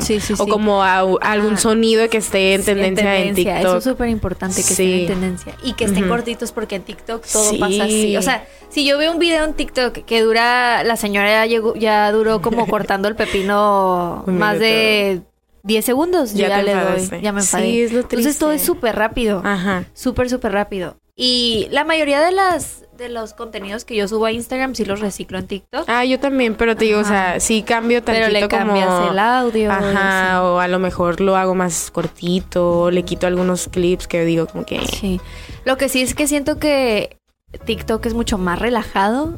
como 0.48 0.82
algún 0.82 1.58
sonido 1.58 2.08
que 2.08 2.16
esté 2.16 2.54
en, 2.54 2.64
tendencia, 2.64 3.16
en, 3.18 3.34
TikTok. 3.34 3.58
Eso 3.58 3.76
es 3.76 3.84
súper 3.84 4.08
importante 4.08 4.64
que 4.64 4.70
esté 4.70 5.02
en 5.02 5.06
tendencia 5.08 5.54
y 5.62 5.74
que 5.74 5.84
estén 5.84 6.08
cortitos 6.08 6.52
porque 6.52 6.76
en 6.76 6.84
TikTok 6.84 7.22
todo 7.30 7.58
pasa 7.58 7.84
así. 7.84 8.16
O 8.16 8.22
sea, 8.22 8.46
si 8.70 8.86
yo 8.86 8.96
veo 8.96 9.12
un 9.12 9.18
video 9.18 9.44
en 9.44 9.52
TikTok 9.52 9.92
que 10.06 10.22
dura, 10.22 10.84
la 10.84 10.96
señora 10.96 11.28
ya, 11.28 11.44
llegó, 11.44 11.74
ya 11.74 12.10
duró 12.12 12.40
como 12.40 12.66
cortando 12.70 13.08
el 13.08 13.14
pepino 13.14 14.24
más 14.26 14.58
de 14.58 15.20
10 15.64 15.84
segundos, 15.84 16.32
ya, 16.32 16.48
ya 16.48 16.62
le 16.62 16.72
doy, 16.72 17.20
ya 17.20 17.32
me 17.32 17.42
enfadé. 17.42 17.84
Entonces 17.84 18.38
todo 18.38 18.52
es 18.52 18.62
súper 18.62 18.96
rápido. 18.96 19.42
Ajá. 19.44 19.84
Súper, 19.92 20.30
súper 20.30 20.52
rápido. 20.52 20.96
Y 21.14 21.68
la 21.72 21.84
mayoría 21.84 22.22
de 22.22 22.32
las 22.32 22.85
de 22.96 23.08
los 23.08 23.34
contenidos 23.34 23.84
que 23.84 23.96
yo 23.96 24.08
subo 24.08 24.26
a 24.26 24.32
Instagram 24.32 24.74
sí 24.74 24.84
los 24.84 25.00
reciclo 25.00 25.38
en 25.38 25.46
TikTok. 25.46 25.84
Ah, 25.88 26.04
yo 26.04 26.18
también, 26.18 26.54
pero 26.54 26.76
te 26.76 26.86
digo, 26.86 27.00
o 27.00 27.04
sea, 27.04 27.40
sí 27.40 27.62
cambio 27.62 28.02
tantito 28.02 28.26
Pero 28.26 28.40
le 28.40 28.48
cambias 28.48 29.10
el 29.10 29.18
audio. 29.18 29.70
Ajá, 29.70 30.42
o 30.42 30.58
a 30.58 30.68
lo 30.68 30.78
mejor 30.78 31.20
lo 31.20 31.36
hago 31.36 31.54
más 31.54 31.90
cortito, 31.90 32.90
le 32.90 33.02
quito 33.02 33.26
algunos 33.26 33.68
clips 33.68 34.06
que 34.06 34.24
digo 34.24 34.46
como 34.46 34.64
que... 34.64 34.80
Sí. 34.86 35.20
Lo 35.64 35.76
que 35.76 35.88
sí 35.88 36.00
es 36.02 36.14
que 36.14 36.26
siento 36.26 36.58
que 36.58 37.18
TikTok 37.64 38.04
es 38.06 38.14
mucho 38.14 38.38
más 38.38 38.58
relajado 38.58 39.34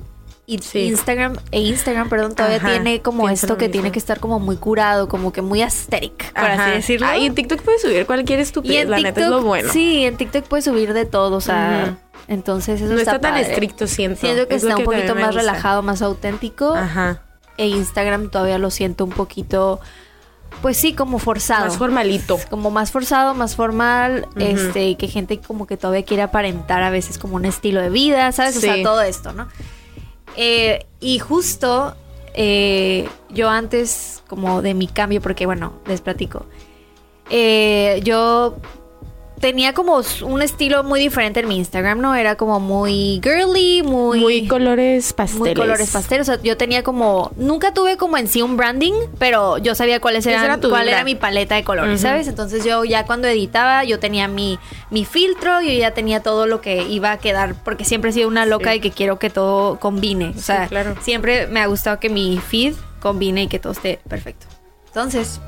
y 0.48 0.78
Instagram 0.78 1.36
e 1.50 1.60
Instagram, 1.60 2.08
perdón, 2.08 2.34
todavía 2.34 2.58
tiene 2.58 3.02
como 3.02 3.28
esto 3.28 3.58
que 3.58 3.68
tiene 3.68 3.92
que 3.92 3.98
estar 3.98 4.18
como 4.18 4.40
muy 4.40 4.56
curado, 4.56 5.06
como 5.06 5.30
que 5.30 5.42
muy 5.42 5.60
aesthetic, 5.60 6.32
por 6.32 6.50
así 6.50 6.70
decirlo. 6.70 7.06
Ah, 7.06 7.18
y 7.18 7.26
en 7.26 7.34
TikTok 7.34 7.60
puedes 7.60 7.82
subir 7.82 8.06
cualquier 8.06 8.40
estupidez, 8.40 8.88
la 8.88 8.98
neta 8.98 9.20
es 9.20 9.28
lo 9.28 9.42
bueno. 9.42 9.70
Sí, 9.70 10.06
en 10.06 10.16
TikTok 10.16 10.44
puedes 10.44 10.64
subir 10.64 10.94
de 10.94 11.04
todo, 11.04 11.36
o 11.36 11.40
sea, 11.42 11.98
entonces 12.28 12.80
eso 12.80 12.94
no 12.94 12.98
está, 12.98 13.20
tan 13.20 13.36
estricto, 13.36 13.86
siento. 13.86 14.22
Siento 14.22 14.48
que 14.48 14.54
está 14.54 14.78
un 14.78 14.84
poquito 14.84 15.14
más 15.14 15.34
relajado, 15.34 15.82
más 15.82 16.00
auténtico. 16.00 16.74
Ajá. 16.74 17.22
E 17.58 17.66
Instagram 17.66 18.30
todavía 18.30 18.56
lo 18.58 18.70
siento 18.70 19.04
un 19.04 19.10
poquito 19.10 19.80
pues 20.62 20.78
sí, 20.78 20.94
como 20.94 21.18
forzado. 21.18 21.66
Más 21.66 21.76
formalito. 21.76 22.38
Como 22.48 22.70
más 22.70 22.90
forzado, 22.90 23.34
más 23.34 23.54
formal, 23.54 24.26
este, 24.36 24.96
que 24.96 25.08
gente 25.08 25.40
como 25.40 25.66
que 25.66 25.76
todavía 25.76 26.04
quiere 26.04 26.22
aparentar 26.22 26.82
a 26.82 26.90
veces 26.90 27.18
como 27.18 27.36
un 27.36 27.44
estilo 27.44 27.82
de 27.82 27.90
vida, 27.90 28.32
¿sabes? 28.32 28.56
O 28.56 28.60
sea, 28.60 28.82
todo 28.82 29.02
esto, 29.02 29.32
¿no? 29.32 29.46
Eh, 30.40 30.86
y 31.00 31.18
justo 31.18 31.96
eh, 32.32 33.08
yo 33.28 33.50
antes, 33.50 34.22
como 34.28 34.62
de 34.62 34.72
mi 34.72 34.86
cambio, 34.86 35.20
porque 35.20 35.46
bueno, 35.46 35.72
les 35.84 36.00
platico. 36.00 36.46
Eh, 37.28 38.00
yo 38.04 38.54
tenía 39.40 39.72
como 39.72 40.02
un 40.22 40.42
estilo 40.42 40.84
muy 40.84 41.00
diferente 41.00 41.40
en 41.40 41.48
mi 41.48 41.56
Instagram, 41.56 42.00
¿no? 42.00 42.14
Era 42.14 42.36
como 42.36 42.60
muy 42.60 43.20
girly, 43.22 43.82
muy... 43.82 44.20
Muy 44.20 44.46
colores 44.46 45.12
pasteles. 45.12 45.40
Muy 45.40 45.54
colores 45.54 45.90
pasteles. 45.90 46.28
O 46.28 46.32
sea, 46.32 46.42
yo 46.42 46.56
tenía 46.56 46.82
como... 46.82 47.32
Nunca 47.36 47.72
tuve 47.72 47.96
como 47.96 48.16
en 48.16 48.28
sí 48.28 48.42
un 48.42 48.56
branding, 48.56 48.92
pero 49.18 49.58
yo 49.58 49.74
sabía 49.74 50.00
cuáles 50.00 50.26
eran, 50.26 50.60
cuál 50.60 50.88
era 50.88 51.04
mi 51.04 51.14
paleta 51.14 51.54
de 51.54 51.64
colores, 51.64 52.00
¿sabes? 52.00 52.28
Entonces 52.28 52.64
yo 52.64 52.84
ya 52.84 53.04
cuando 53.06 53.28
editaba, 53.28 53.84
yo 53.84 53.98
tenía 53.98 54.28
mi, 54.28 54.58
mi 54.90 55.04
filtro, 55.04 55.60
yo 55.60 55.72
ya 55.72 55.92
tenía 55.92 56.22
todo 56.22 56.46
lo 56.46 56.60
que 56.60 56.82
iba 56.84 57.12
a 57.12 57.18
quedar, 57.18 57.54
porque 57.64 57.84
siempre 57.84 58.10
he 58.10 58.12
sido 58.12 58.28
una 58.28 58.46
loca 58.46 58.74
y 58.74 58.80
que 58.80 58.90
quiero 58.90 59.18
que 59.18 59.30
todo 59.30 59.78
combine. 59.78 60.34
O 60.36 60.40
sea, 60.40 60.68
siempre 61.00 61.46
me 61.46 61.60
ha 61.60 61.66
gustado 61.66 62.00
que 62.00 62.08
mi 62.08 62.38
feed 62.38 62.74
combine 63.00 63.44
y 63.44 63.48
que 63.48 63.58
todo 63.58 63.72
esté 63.72 64.00
perfecto. 64.08 64.46
Entonces, 64.86 65.40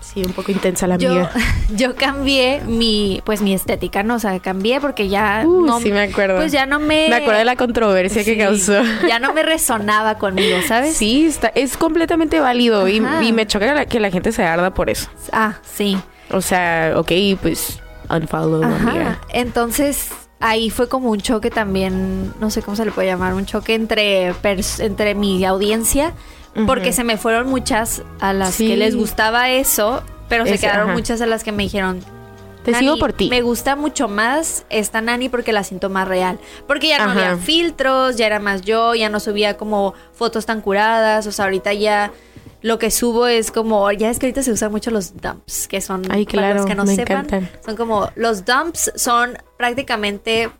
Sí, 0.00 0.22
un 0.24 0.32
poco 0.32 0.52
intensa 0.52 0.86
la 0.86 0.94
amiga. 0.94 1.30
Yo 1.76 1.94
cambié 1.94 2.60
mi, 2.66 3.22
pues 3.24 3.42
mi 3.42 3.54
estética, 3.54 4.02
¿no? 4.02 4.16
O 4.16 4.18
sea, 4.18 4.38
cambié 4.40 4.80
porque 4.80 5.08
ya 5.08 5.42
uh, 5.46 5.66
no... 5.66 5.80
Sí, 5.80 5.90
me 5.90 6.02
acuerdo. 6.02 6.36
Pues 6.36 6.52
ya 6.52 6.66
no 6.66 6.78
me... 6.78 7.08
Me 7.08 7.16
acuerdo 7.16 7.38
de 7.38 7.44
la 7.44 7.56
controversia 7.56 8.24
que 8.24 8.36
causó. 8.38 8.80
Ya 9.08 9.18
no 9.18 9.32
me 9.32 9.42
resonaba 9.42 10.18
conmigo, 10.18 10.58
¿sabes? 10.66 10.96
Sí, 10.96 11.26
está, 11.26 11.48
es 11.48 11.76
completamente 11.76 12.40
válido 12.40 12.88
y, 12.88 13.00
me 13.00 13.46
choca 13.46 13.86
que 13.86 14.00
la, 14.00 14.10
gente 14.10 14.32
se 14.32 14.44
arda 14.44 14.74
por 14.74 14.90
eso. 14.90 15.08
Ah, 15.32 15.54
sí. 15.62 15.98
O 16.30 16.40
sea, 16.40 16.94
ok, 16.96 17.12
pues 17.40 17.80
unfollow, 18.08 18.62
amiga. 18.62 19.20
Entonces, 19.32 20.10
ahí 20.40 20.70
fue 20.70 20.88
como 20.88 21.10
un 21.10 21.20
choque 21.20 21.50
también, 21.50 22.32
no 22.40 22.50
sé 22.50 22.62
cómo 22.62 22.76
se 22.76 22.84
le 22.84 22.90
puede 22.90 23.08
llamar, 23.08 23.34
un 23.34 23.46
choque 23.46 23.74
entre, 23.74 24.34
entre 24.78 25.14
mi 25.14 25.44
audiencia 25.44 26.14
porque 26.66 26.92
se 26.92 27.04
me 27.04 27.16
fueron 27.16 27.48
muchas 27.48 28.02
a 28.20 28.32
las 28.32 28.56
que 28.56 28.76
les 28.76 28.96
gustaba 28.96 29.50
eso, 29.50 30.02
pero 30.28 30.46
se 30.46 30.58
quedaron 30.58 30.92
muchas 30.92 31.20
a 31.20 31.26
las 31.26 31.44
que 31.44 31.52
me 31.52 31.62
dijeron, 31.64 32.00
te 32.64 32.74
sigo 32.74 32.98
por 32.98 33.12
ti. 33.12 33.28
Me 33.30 33.42
gusta 33.42 33.76
mucho 33.76 34.08
más 34.08 34.64
esta 34.68 35.00
Nani 35.00 35.28
porque 35.28 35.52
la 35.52 35.64
siento 35.64 35.88
más 35.88 36.06
real. 36.06 36.38
Porque 36.66 36.88
ya 36.88 37.04
no 37.04 37.12
había 37.12 37.36
filtros, 37.36 38.16
ya 38.16 38.26
era 38.26 38.38
más 38.38 38.62
yo, 38.62 38.94
ya 38.94 39.08
no 39.08 39.20
subía 39.20 39.56
como 39.56 39.94
fotos 40.12 40.46
tan 40.46 40.60
curadas. 40.60 41.26
O 41.26 41.32
sea, 41.32 41.46
ahorita 41.46 41.72
ya 41.72 42.12
lo 42.62 42.78
que 42.78 42.90
subo 42.90 43.26
es 43.26 43.50
como. 43.50 43.90
Ya 43.92 44.10
es 44.10 44.18
que 44.18 44.26
ahorita 44.26 44.42
se 44.42 44.52
usan 44.52 44.70
mucho 44.70 44.90
los 44.90 45.16
dumps, 45.20 45.68
que 45.68 45.80
son. 45.80 46.02
Ay, 46.10 46.26
claro, 46.26 46.58
los 46.58 46.66
que 46.66 46.74
no 46.74 46.84
me 46.84 46.94
sepan. 46.94 47.24
Encantan. 47.24 47.50
Son 47.64 47.76
como. 47.76 48.10
Los 48.14 48.44
dumps 48.44 48.92
son 48.96 49.38
prácticamente 49.56 50.50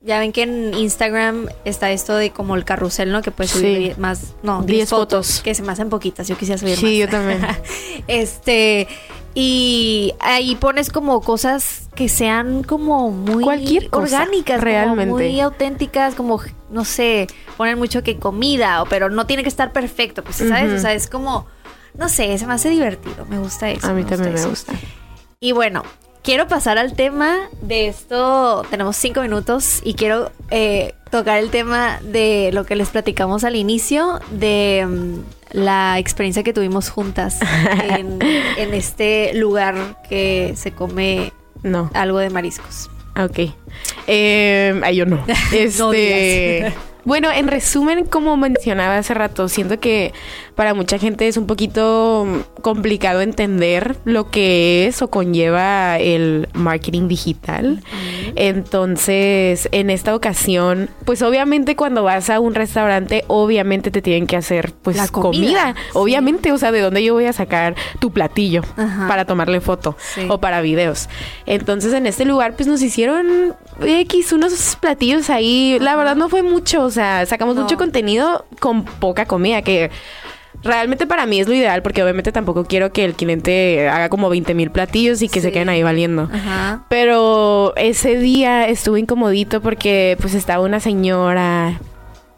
ya 0.00 0.20
ven 0.20 0.32
que 0.32 0.42
en 0.42 0.74
Instagram 0.74 1.48
está 1.64 1.90
esto 1.90 2.14
de 2.14 2.30
como 2.30 2.54
el 2.54 2.64
carrusel, 2.64 3.10
¿no? 3.10 3.20
Que 3.20 3.30
puedes 3.30 3.50
subir 3.50 3.98
más, 3.98 4.34
no, 4.42 4.62
10 4.62 4.88
fotos, 4.88 5.40
Que 5.42 5.54
se 5.54 5.62
me 5.62 5.72
hacen 5.72 5.88
poquitas, 5.90 6.28
yo 6.28 6.36
quisiera 6.36 6.58
subir 6.58 6.74
más. 6.74 6.80
Sí, 6.80 6.98
yo 6.98 7.08
también. 7.08 7.44
este, 8.06 8.86
y 9.34 10.14
ahí 10.20 10.54
pones 10.54 10.90
como 10.90 11.20
cosas 11.20 11.88
que 11.96 12.08
sean 12.08 12.62
como 12.62 13.10
muy 13.10 13.42
Cualquier 13.42 13.88
orgánicas, 13.90 14.60
realmente. 14.60 15.06
muy 15.06 15.40
auténticas, 15.40 16.14
como, 16.14 16.40
no 16.70 16.84
sé, 16.84 17.26
poner 17.56 17.76
mucho 17.76 18.04
que 18.04 18.18
comida, 18.18 18.84
pero 18.88 19.10
no 19.10 19.26
tiene 19.26 19.42
que 19.42 19.48
estar 19.48 19.72
perfecto, 19.72 20.22
pues, 20.22 20.36
¿sabes? 20.36 20.72
O 20.72 20.78
sea, 20.78 20.92
es 20.92 21.08
como, 21.08 21.46
no 21.94 22.08
sé, 22.08 22.38
se 22.38 22.46
me 22.46 22.54
hace 22.54 22.70
divertido, 22.70 23.26
me 23.26 23.38
gusta 23.38 23.68
eso. 23.68 23.88
A 23.88 23.92
mí 23.94 24.04
también 24.04 24.34
me 24.34 24.46
gusta. 24.46 24.72
Y 25.40 25.52
bueno, 25.52 25.82
quiero 26.28 26.46
pasar 26.46 26.76
al 26.76 26.92
tema 26.92 27.48
de 27.62 27.88
esto. 27.88 28.62
Tenemos 28.68 28.96
cinco 28.96 29.22
minutos 29.22 29.80
y 29.82 29.94
quiero 29.94 30.30
eh, 30.50 30.92
tocar 31.10 31.38
el 31.38 31.48
tema 31.48 32.00
de 32.02 32.50
lo 32.52 32.66
que 32.66 32.76
les 32.76 32.90
platicamos 32.90 33.44
al 33.44 33.56
inicio, 33.56 34.20
de 34.30 34.86
mm, 34.86 35.20
la 35.52 35.98
experiencia 35.98 36.42
que 36.42 36.52
tuvimos 36.52 36.90
juntas 36.90 37.38
en, 37.98 38.20
este 38.74 39.32
lugar 39.36 40.02
que 40.06 40.52
se 40.54 40.72
come 40.72 41.32
no. 41.62 41.90
algo 41.94 42.18
de 42.18 42.28
mariscos. 42.28 42.90
Ok. 43.18 43.54
Eh, 44.06 44.78
ay, 44.84 44.96
yo 44.96 45.06
no. 45.06 45.24
Este. 45.54 46.74
bueno, 47.06 47.32
en 47.32 47.48
resumen, 47.48 48.04
como 48.04 48.36
mencionaba 48.36 48.98
hace 48.98 49.14
rato, 49.14 49.48
siento 49.48 49.80
que 49.80 50.12
para 50.58 50.74
mucha 50.74 50.98
gente 50.98 51.28
es 51.28 51.36
un 51.36 51.46
poquito 51.46 52.26
complicado 52.62 53.20
entender 53.20 53.96
lo 54.04 54.28
que 54.28 54.88
es 54.88 55.00
o 55.02 55.08
conlleva 55.08 56.00
el 56.00 56.48
marketing 56.52 57.06
digital. 57.06 57.80
Entonces, 58.34 59.68
en 59.70 59.88
esta 59.88 60.16
ocasión, 60.16 60.90
pues 61.04 61.22
obviamente 61.22 61.76
cuando 61.76 62.02
vas 62.02 62.28
a 62.28 62.40
un 62.40 62.56
restaurante, 62.56 63.22
obviamente 63.28 63.92
te 63.92 64.02
tienen 64.02 64.26
que 64.26 64.34
hacer 64.34 64.72
pues 64.82 64.96
La 64.96 65.06
comida. 65.06 65.76
Obviamente, 65.92 66.50
o 66.50 66.58
sea, 66.58 66.72
¿de 66.72 66.80
dónde 66.80 67.04
yo 67.04 67.14
voy 67.14 67.26
a 67.26 67.32
sacar 67.32 67.76
tu 68.00 68.10
platillo 68.10 68.62
para 69.06 69.26
tomarle 69.26 69.60
foto 69.60 69.96
o 70.28 70.40
para 70.40 70.60
videos? 70.60 71.08
Entonces, 71.46 71.92
en 71.92 72.04
este 72.08 72.24
lugar, 72.24 72.56
pues 72.56 72.66
nos 72.66 72.82
hicieron 72.82 73.54
X 73.80 74.32
unos 74.32 74.76
platillos 74.80 75.30
ahí. 75.30 75.78
La 75.80 75.94
verdad 75.94 76.16
no 76.16 76.28
fue 76.28 76.42
mucho, 76.42 76.82
o 76.82 76.90
sea, 76.90 77.24
sacamos 77.26 77.54
mucho 77.54 77.76
contenido 77.76 78.44
con 78.58 78.82
poca 78.84 79.24
comida 79.26 79.62
que 79.62 79.92
Realmente 80.62 81.06
para 81.06 81.26
mí 81.26 81.40
es 81.40 81.48
lo 81.48 81.54
ideal 81.54 81.82
porque 81.82 82.02
obviamente 82.02 82.32
tampoco 82.32 82.64
quiero 82.64 82.92
que 82.92 83.04
el 83.04 83.14
cliente 83.14 83.88
haga 83.88 84.08
como 84.08 84.28
20 84.28 84.54
mil 84.54 84.70
platillos 84.70 85.22
y 85.22 85.28
que 85.28 85.40
se 85.40 85.52
queden 85.52 85.68
ahí 85.68 85.82
valiendo. 85.82 86.28
Pero 86.88 87.74
ese 87.76 88.16
día 88.16 88.66
estuvo 88.68 88.96
incomodito 88.96 89.60
porque 89.60 90.16
pues 90.20 90.34
estaba 90.34 90.64
una 90.64 90.80
señora... 90.80 91.80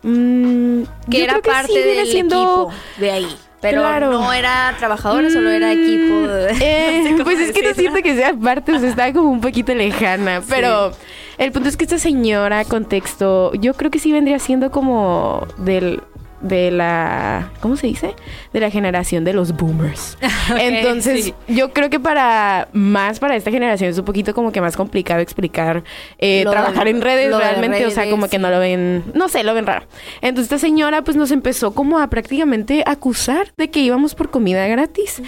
Mm, 0.02 0.83
que 1.11 1.24
era 1.24 1.40
parte 1.40 1.78
del 1.78 2.09
equipo 2.09 2.70
de 2.98 3.11
ahí. 3.11 3.37
Pero 3.61 4.11
no 4.11 4.33
era 4.33 4.74
trabajadora, 4.78 5.30
solo 5.30 5.50
era 5.50 5.72
equipo. 5.72 6.14
Mm, 6.14 6.56
eh, 6.61 7.16
pues 7.22 7.38
es 7.40 7.52
que 7.52 7.62
no 7.62 7.74
siento 7.74 8.00
que 8.02 8.14
sea 8.14 8.33
parte, 8.35 8.72
o 8.72 8.78
sea, 8.78 8.88
estaba 8.88 9.12
como 9.12 9.30
un 9.30 9.40
poquito 9.40 9.74
lejana. 9.74 10.42
Pero 10.48 10.92
el 11.37 11.52
punto 11.52 11.68
es 11.68 11.76
que 11.76 11.85
esta 11.85 11.98
señora, 11.98 12.64
contexto, 12.64 13.52
yo 13.54 13.74
creo 13.74 13.90
que 13.90 13.98
sí 13.98 14.12
vendría 14.12 14.38
siendo 14.38 14.70
como 14.70 15.46
del 15.59 16.02
de 16.40 16.70
la, 16.70 17.50
¿cómo 17.61 17.76
se 17.76 17.87
dice? 17.87 18.14
De 18.53 18.61
la 18.61 18.70
generación 18.70 19.24
de 19.24 19.33
los 19.33 19.53
boomers. 19.57 20.16
Entonces, 20.59 21.35
yo 21.48 21.72
creo 21.72 21.90
que 21.90 22.00
para 22.00 22.68
más 22.72 23.18
para 23.18 23.37
esta 23.37 23.50
generación 23.50 23.90
es 23.90 23.98
un 23.98 24.05
poquito 24.05 24.35
como 24.35 24.53
que 24.53 24.61
más 24.61 24.76
complicado 24.76 25.20
explicar 25.20 25.85
eh, 26.18 26.44
trabajar 26.48 26.88
en 26.88 27.00
redes 27.00 27.35
realmente, 27.37 27.85
o 27.87 27.90
sea, 27.90 28.09
como 28.09 28.29
que 28.29 28.38
no 28.38 28.50
lo 28.50 28.59
ven, 28.59 29.05
no 29.14 29.29
sé, 29.29 29.44
lo 29.44 29.55
ven 29.55 29.66
raro. 29.66 29.87
Entonces, 30.22 30.53
esta 30.53 30.59
señora 30.59 31.03
pues 31.03 31.16
nos 31.16 31.31
empezó 31.31 31.72
como 31.72 31.98
a 31.98 32.09
prácticamente 32.09 32.83
acusar 32.87 33.53
de 33.57 33.70
que 33.70 33.81
íbamos 33.81 34.14
por 34.14 34.31
comida 34.31 34.66
gratis. 34.66 35.22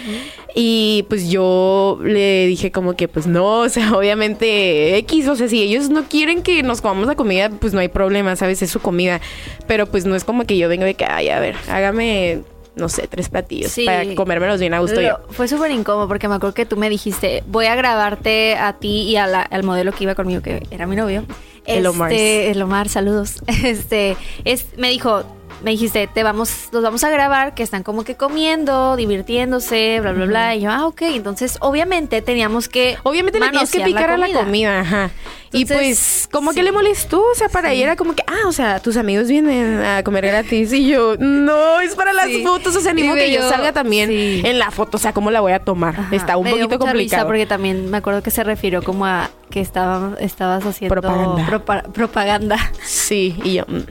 Y 0.55 1.05
pues 1.09 1.29
yo 1.29 1.99
le 2.03 2.47
dije 2.47 2.71
como 2.71 2.93
que 2.93 3.07
pues 3.07 3.27
no, 3.27 3.59
o 3.59 3.69
sea, 3.69 3.93
obviamente 3.97 4.97
X, 4.97 5.27
o 5.27 5.35
sea, 5.35 5.47
si 5.47 5.61
ellos 5.61 5.89
no 5.89 6.03
quieren 6.03 6.41
que 6.41 6.63
nos 6.63 6.81
comamos 6.81 7.07
la 7.07 7.15
comida, 7.15 7.49
pues 7.49 7.73
no 7.73 7.79
hay 7.79 7.87
problema, 7.87 8.35
¿sabes? 8.35 8.61
Es 8.61 8.71
su 8.71 8.79
comida. 8.79 9.21
Pero 9.67 9.87
pues 9.87 10.05
no 10.05 10.15
es 10.15 10.23
como 10.23 10.45
que 10.45 10.57
yo 10.57 10.69
venga 10.69 10.85
de 10.85 10.93
que 10.95 11.02
ay, 11.05 11.29
a 11.29 11.39
ver, 11.39 11.55
hágame 11.69 12.43
no 12.75 12.89
sé, 12.89 13.07
tres 13.07 13.29
platillos 13.29 13.75
para 13.85 14.15
comérmelos 14.15 14.59
bien 14.59 14.73
a 14.73 14.79
gusto 14.79 14.99
yo. 14.99 15.19
Fue 15.29 15.47
súper 15.47 15.71
incómodo 15.71 16.07
porque 16.07 16.27
me 16.27 16.35
acuerdo 16.35 16.55
que 16.55 16.65
tú 16.65 16.75
me 16.75 16.89
dijiste, 16.89 17.43
voy 17.47 17.67
a 17.67 17.75
grabarte 17.75 18.55
a 18.55 18.73
ti 18.73 19.03
y 19.03 19.15
al 19.15 19.63
modelo 19.63 19.91
que 19.91 20.05
iba 20.05 20.15
conmigo, 20.15 20.41
que 20.41 20.65
era 20.71 20.87
mi 20.87 20.95
novio. 20.95 21.23
El 21.65 21.85
Omar. 21.85 22.11
Este, 22.11 22.51
el 22.51 22.61
Omar, 22.61 22.89
saludos. 22.89 23.41
Este, 23.63 24.17
es, 24.43 24.77
me 24.77 24.89
dijo, 24.89 25.23
me 25.61 25.71
dijiste, 25.71 26.07
te 26.07 26.23
vamos, 26.23 26.69
los 26.71 26.83
vamos 26.83 27.03
a 27.03 27.09
grabar, 27.09 27.53
que 27.53 27.63
están 27.63 27.83
como 27.83 28.03
que 28.03 28.15
comiendo, 28.15 28.95
divirtiéndose, 28.95 29.99
bla, 30.01 30.11
bla, 30.11 30.25
bla. 30.25 30.55
Y 30.55 30.61
yo, 30.61 30.71
ah, 30.71 30.87
ok. 30.87 31.01
Entonces, 31.03 31.57
obviamente 31.61 32.21
teníamos 32.21 32.69
que. 32.69 32.97
Obviamente 33.03 33.39
le 33.39 33.47
tenías 33.47 33.71
que 33.71 33.81
picar 33.81 34.11
a 34.11 34.17
la 34.17 34.31
comida, 34.31 34.81
ajá. 34.81 35.11
y 35.51 35.65
pues, 35.65 36.27
como 36.31 36.51
que 36.51 36.63
le 36.63 36.71
molestó, 36.71 37.21
o 37.21 37.35
sea, 37.35 37.49
para 37.49 37.71
ella 37.71 37.83
era 37.83 37.95
como 37.95 38.13
que, 38.15 38.23
ah, 38.27 38.47
o 38.47 38.51
sea, 38.51 38.79
tus 38.79 38.97
amigos 38.97 39.27
vienen 39.27 39.81
a 39.81 40.03
comer 40.03 40.25
gratis. 40.25 40.73
Y 40.73 40.87
yo, 40.87 41.15
no, 41.17 41.79
es 41.81 41.95
para 41.95 42.13
las 42.13 42.29
fotos, 42.43 42.75
o 42.75 42.81
sea, 42.81 42.93
ni 42.93 43.03
modo 43.03 43.15
que 43.15 43.31
yo 43.31 43.47
salga 43.49 43.71
también 43.71 44.09
en 44.11 44.59
la 44.59 44.71
foto, 44.71 44.97
o 44.97 44.99
sea, 44.99 45.13
¿cómo 45.13 45.31
la 45.31 45.41
voy 45.41 45.51
a 45.51 45.59
tomar? 45.59 45.95
Está 46.11 46.37
un 46.37 46.49
poquito 46.49 46.79
complicado. 46.79 47.25
porque 47.27 47.45
también 47.45 47.89
me 47.89 47.97
acuerdo 47.97 48.23
que 48.23 48.31
se 48.31 48.43
refirió 48.43 48.81
como 48.83 49.05
a 49.05 49.29
que 49.53 49.61
estaba, 49.61 50.15
estabas 50.19 50.65
haciendo 50.65 50.95
propaganda. 50.95 51.63
propaganda. 51.93 52.57
Sí, 52.83 53.37
y 53.43 53.53
yo. 53.53 53.65
Mm. 53.67 53.81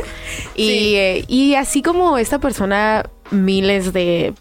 y, 0.54 0.94
eh, 0.94 1.24
y 1.28 1.56
así 1.56 1.82
como 1.82 2.16
esta 2.16 2.38
persona, 2.38 3.04
miles 3.30 3.92
de 3.92 4.32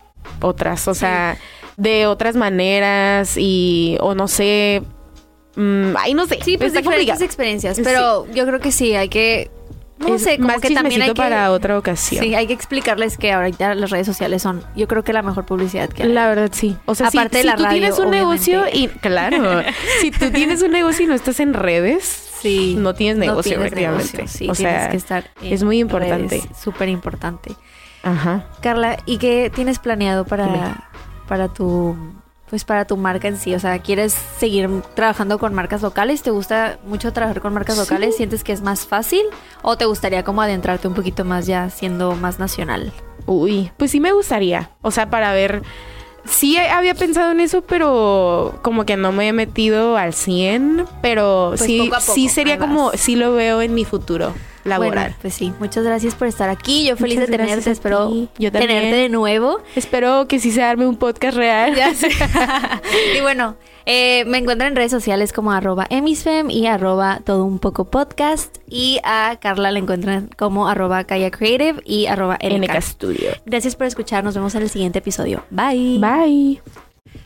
otras, 0.41 0.87
o 0.87 0.93
sea, 0.93 1.37
de 1.75 2.07
otras 2.07 2.37
maneras 2.37 3.35
y, 3.35 3.97
o 3.99 4.15
no 4.15 4.29
sé, 4.29 4.81
mm, 5.57 5.97
ay, 5.97 6.13
no 6.13 6.25
sé. 6.27 6.39
Sí, 6.45 6.57
pues 6.57 6.71
diferentes 6.71 7.21
experiencias, 7.21 7.77
pero 7.83 8.25
yo 8.31 8.45
creo 8.45 8.61
que 8.61 8.71
sí, 8.71 8.95
hay 8.95 9.09
que 9.09 9.51
no 9.99 10.17
sé, 10.17 10.37
como 10.37 10.49
más 10.49 10.61
que 10.61 10.71
también 10.71 11.01
hay 11.01 11.09
que, 11.09 11.15
para 11.15 11.51
otra 11.51 11.77
ocasión. 11.77 12.23
Sí, 12.23 12.33
hay 12.33 12.47
que 12.47 12.53
explicarles 12.53 13.17
que 13.17 13.31
ahorita 13.31 13.75
las 13.75 13.89
redes 13.89 14.07
sociales 14.07 14.41
son, 14.41 14.63
yo 14.75 14.87
creo 14.87 15.03
que 15.03 15.13
la 15.13 15.21
mejor 15.21 15.45
publicidad 15.45 15.89
que 15.89 16.03
hay. 16.03 16.09
La 16.13 16.27
verdad, 16.27 16.49
sí. 16.53 16.77
O 16.85 16.95
sea, 16.95 17.07
aparte 17.07 17.37
si, 17.37 17.43
de 17.43 17.43
la 17.45 17.55
tú 17.55 17.65
tienes 17.69 17.99
un 17.99 18.11
negocio 18.11 18.63
y, 18.71 18.87
claro, 18.87 19.61
si 20.01 20.11
tú 20.11 20.31
tienes 20.31 20.61
un 20.61 20.71
negocio 20.71 21.05
y 21.05 21.07
no 21.07 21.15
estás 21.15 21.39
en 21.39 21.53
redes, 21.53 22.03
sí, 22.41 22.75
no 22.77 22.93
tienes 22.93 23.17
negocio, 23.17 23.59
no 23.59 24.27
Sí, 24.27 24.49
o 24.49 24.55
sea, 24.55 24.89
que 24.89 24.97
estar 24.97 25.29
es 25.41 25.63
muy 25.63 25.79
importante. 25.79 26.41
Súper 26.59 26.89
importante. 26.89 27.55
Ajá. 28.03 28.47
Carla, 28.61 28.97
¿y 29.05 29.17
qué 29.17 29.51
tienes 29.53 29.79
planeado 29.79 30.25
para, 30.25 30.89
para 31.27 31.49
tu 31.49 31.97
pues 32.49 32.63
para 32.63 32.85
tu 32.85 32.97
marca 32.97 33.27
en 33.27 33.37
sí? 33.37 33.53
O 33.53 33.59
sea, 33.59 33.79
¿quieres 33.79 34.13
seguir 34.37 34.69
trabajando 34.95 35.39
con 35.39 35.53
marcas 35.53 35.81
locales? 35.81 36.21
¿Te 36.21 36.31
gusta 36.31 36.79
mucho 36.85 37.13
trabajar 37.13 37.41
con 37.41 37.53
marcas 37.53 37.77
locales? 37.77 38.17
¿Sientes 38.17 38.43
que 38.43 38.51
es 38.51 38.61
más 38.61 38.85
fácil? 38.85 39.21
¿O 39.61 39.77
te 39.77 39.85
gustaría 39.85 40.23
como 40.23 40.41
adentrarte 40.41 40.87
un 40.87 40.93
poquito 40.93 41.25
más 41.25 41.45
ya 41.45 41.69
siendo 41.69 42.15
más 42.15 42.39
nacional? 42.39 42.91
Uy, 43.25 43.71
pues 43.77 43.91
sí 43.91 43.99
me 43.99 44.11
gustaría. 44.11 44.71
O 44.81 44.91
sea, 44.91 45.09
para 45.09 45.33
ver... 45.33 45.61
Sí 46.25 46.57
había 46.57 46.93
pensado 46.95 47.31
en 47.31 47.39
eso, 47.39 47.61
pero 47.61 48.59
como 48.61 48.85
que 48.85 48.97
no 48.97 49.11
me 49.11 49.29
he 49.29 49.33
metido 49.33 49.95
al 49.97 50.13
100, 50.13 50.85
pero 51.01 51.53
pues 51.57 51.61
sí, 51.61 51.89
sí 52.01 52.27
sería 52.27 52.59
como, 52.59 52.91
sí 52.91 53.15
lo 53.15 53.33
veo 53.33 53.61
en 53.61 53.73
mi 53.73 53.85
futuro. 53.85 54.33
Laboral. 54.63 55.15
pues 55.21 55.33
sí, 55.33 55.53
muchas 55.59 55.83
gracias 55.83 56.15
por 56.15 56.27
estar 56.27 56.49
aquí. 56.49 56.85
Yo 56.85 56.97
feliz 56.97 57.19
de 57.19 57.27
tenerte, 57.27 57.71
espero 57.71 58.11
Yo 58.37 58.51
tenerte 58.51 58.95
de 58.95 59.09
nuevo. 59.09 59.61
Espero 59.75 60.27
que 60.27 60.39
sí 60.39 60.51
se 60.51 60.63
arme 60.63 60.87
un 60.87 60.97
podcast 60.97 61.37
real. 61.37 61.73
y 63.17 63.21
bueno, 63.21 63.55
eh, 63.85 64.23
me 64.25 64.37
encuentran 64.37 64.71
en 64.71 64.75
redes 64.75 64.91
sociales 64.91 65.33
como 65.33 65.51
arroba 65.51 65.87
emisfem 65.89 66.49
y 66.49 66.67
arroba 66.67 67.21
todo 67.25 67.45
un 67.45 67.59
poco 67.59 67.85
podcast. 67.85 68.57
Y 68.67 68.99
a 69.03 69.37
Carla 69.41 69.71
la 69.71 69.79
encuentran 69.79 70.29
como 70.37 70.67
arroba 70.67 71.03
Kaya 71.05 71.31
Creative 71.31 71.81
y 71.85 72.05
arroba 72.05 72.37
NK 72.41 72.81
Studio. 72.81 73.31
Gracias 73.45 73.75
por 73.75 73.87
escuchar. 73.87 74.23
Nos 74.23 74.35
vemos 74.35 74.53
en 74.55 74.63
el 74.63 74.69
siguiente 74.69 74.99
episodio. 74.99 75.43
Bye. 75.49 75.97
Bye. 75.99 76.61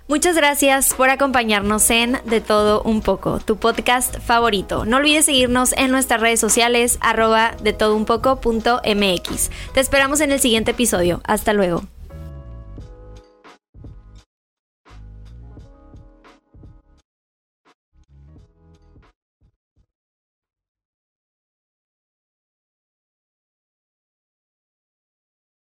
Muchas 0.07 0.35
gracias 0.35 0.93
por 0.93 1.09
acompañarnos 1.09 1.89
en 1.89 2.19
De 2.25 2.41
Todo 2.41 2.81
Un 2.83 3.01
Poco, 3.01 3.39
tu 3.39 3.57
podcast 3.57 4.19
favorito. 4.19 4.85
No 4.85 4.97
olvides 4.97 5.25
seguirnos 5.25 5.73
en 5.77 5.91
nuestras 5.91 6.19
redes 6.19 6.39
sociales, 6.39 6.97
arroba 7.01 7.55
de 7.63 7.73
todo 7.73 7.95
un 7.95 8.05
poco 8.05 8.41
Te 9.73 9.79
esperamos 9.79 10.19
en 10.19 10.31
el 10.31 10.39
siguiente 10.39 10.71
episodio. 10.71 11.21
Hasta 11.23 11.53
luego. 11.53 11.92